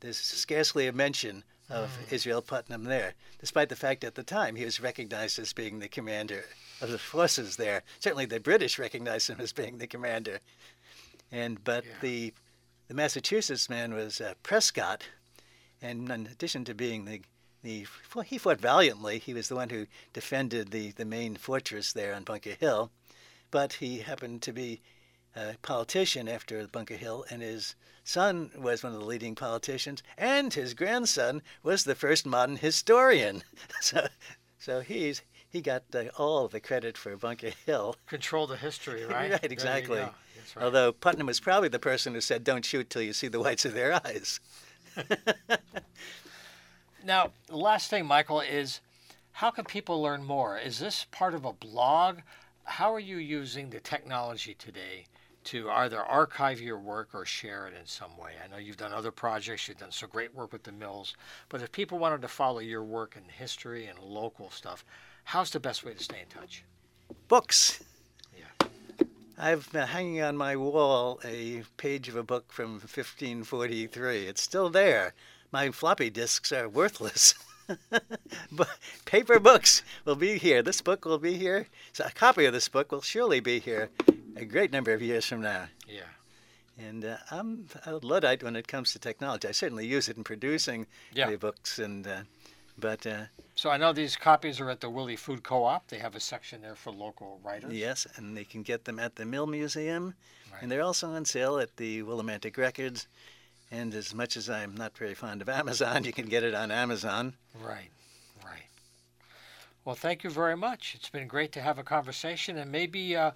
[0.00, 4.64] there's scarcely a mention of Israel Putnam there, despite the fact at the time he
[4.64, 6.44] was recognized as being the commander
[6.80, 7.82] of the forces there.
[7.98, 10.40] Certainly, the British recognized him as being the commander,
[11.30, 11.92] and but Yeah.
[12.00, 12.34] the
[12.88, 15.04] the Massachusetts man was uh, Prescott,
[15.80, 17.22] and in addition to being the
[17.62, 17.86] the
[18.26, 19.18] he fought valiantly.
[19.18, 22.90] He was the one who defended the the main fortress there on Bunker Hill,
[23.50, 24.82] but he happened to be
[25.34, 27.74] a politician after Bunker Hill, and his
[28.04, 33.42] son was one of the leading politicians, and his grandson was the first modern historian.
[33.80, 34.06] So,
[34.58, 37.96] so he's he got uh, all the credit for Bunker Hill.
[38.06, 39.32] Control the history, right?
[39.32, 39.98] Right, exactly.
[40.00, 40.12] Right.
[40.60, 43.64] Although Putnam was probably the person who said, "Don't shoot till you see the whites
[43.64, 44.40] of their eyes."
[47.04, 48.80] Now, the last thing, Michael, is
[49.32, 50.56] how can people learn more?
[50.56, 52.18] Is this part of a blog?
[52.64, 55.06] How are you using the technology today
[55.44, 58.32] to either archive your work or share it in some way?
[58.42, 61.16] I know you've done other projects, you've done some great work with the mills,
[61.48, 64.84] but if people wanted to follow your work in history and local stuff,
[65.24, 66.64] how's the best way to stay in touch?
[67.28, 67.82] Books.
[68.36, 68.66] Yeah.
[69.38, 74.26] I've been hanging on my wall a page of a book from 1543.
[74.26, 75.14] It's still there.
[75.50, 77.34] My floppy disks are worthless.
[78.52, 78.68] but
[79.04, 80.62] paper books will be here.
[80.62, 81.68] This book will be here.
[81.92, 83.90] So a copy of this book will surely be here
[84.36, 85.66] a great number of years from now.
[85.88, 86.02] Yeah.
[86.78, 89.46] And uh, I'm a Luddite when it comes to technology.
[89.48, 91.30] I certainly use it in producing Yeah.
[91.30, 92.22] the books, and uh,
[92.78, 93.24] but uh,
[93.54, 95.88] So I know these copies are at the Willie Food Co-op.
[95.88, 97.72] They have a section there for local writers.
[97.74, 100.14] yes, and they can get them at the Mill Museum,
[100.50, 100.62] Right.
[100.62, 103.06] and they're also on sale at the Willimantic Records.
[103.70, 106.70] And as much as I'm not very fond of Amazon, you can get it on
[106.70, 107.34] Amazon.
[107.62, 107.90] Right,
[108.44, 108.64] right.
[109.84, 110.94] Well, thank you very much.
[110.94, 113.32] It's been great to have a conversation, and maybe uh,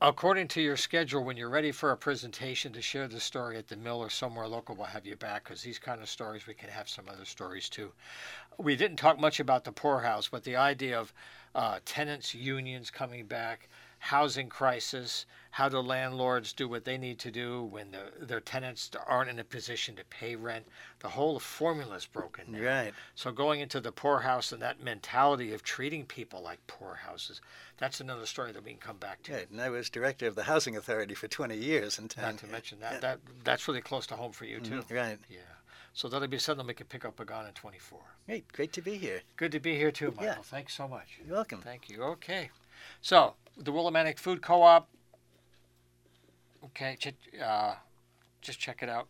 [0.00, 3.68] according to your schedule, when you're ready for a presentation to share the story at
[3.68, 6.54] the mill or somewhere local, we'll have you back because these kind of stories we
[6.54, 7.92] can have some other stories too.
[8.58, 11.12] We didn't talk much about the poorhouse, but the idea of
[11.54, 13.68] uh, tenants unions coming back,
[13.98, 18.90] housing crisis, how do landlords do what they need to do when the, their tenants
[19.06, 20.66] aren't in a position to pay rent?
[21.00, 22.56] The whole formula is broken.
[22.60, 22.92] Right.
[23.14, 27.40] So going into the poorhouse and that mentality of treating people like poorhouses,
[27.78, 29.32] that's another story that we can come back to.
[29.34, 29.50] Right.
[29.50, 32.24] And I was director of the Housing Authority for 20 years in town.
[32.32, 34.82] Not to mention that, that that's really close to home for you too.
[34.82, 35.18] Mhm, Right.
[35.28, 35.38] Yeah.
[35.94, 37.98] So that'll be something we can pick up again in 24.
[38.26, 38.52] Great.
[38.52, 39.22] Great to be here.
[39.36, 40.24] Good to be here too, Michael.
[40.24, 40.34] Yeah.
[40.44, 41.18] Thanks so much.
[41.26, 41.60] You're welcome.
[41.62, 42.02] Thank you.
[42.04, 42.50] Okay.
[43.00, 44.88] So the Willimantic Food Co-op.
[46.64, 46.96] Okay.
[47.42, 47.74] Uh,
[48.40, 49.08] just check it out.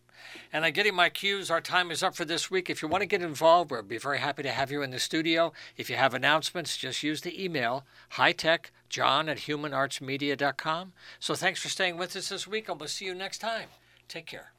[0.52, 1.50] And I'm getting my cues.
[1.50, 2.68] Our time is up for this week.
[2.68, 4.98] If you want to get involved, we'll be very happy to have you in the
[4.98, 5.52] studio.
[5.76, 7.84] If you have announcements, just use the email
[8.14, 10.92] hightechjohn at humanartsmedia.com.
[11.20, 13.68] So thanks for staying with us this week, and we'll see you next time.
[14.08, 14.52] Take care.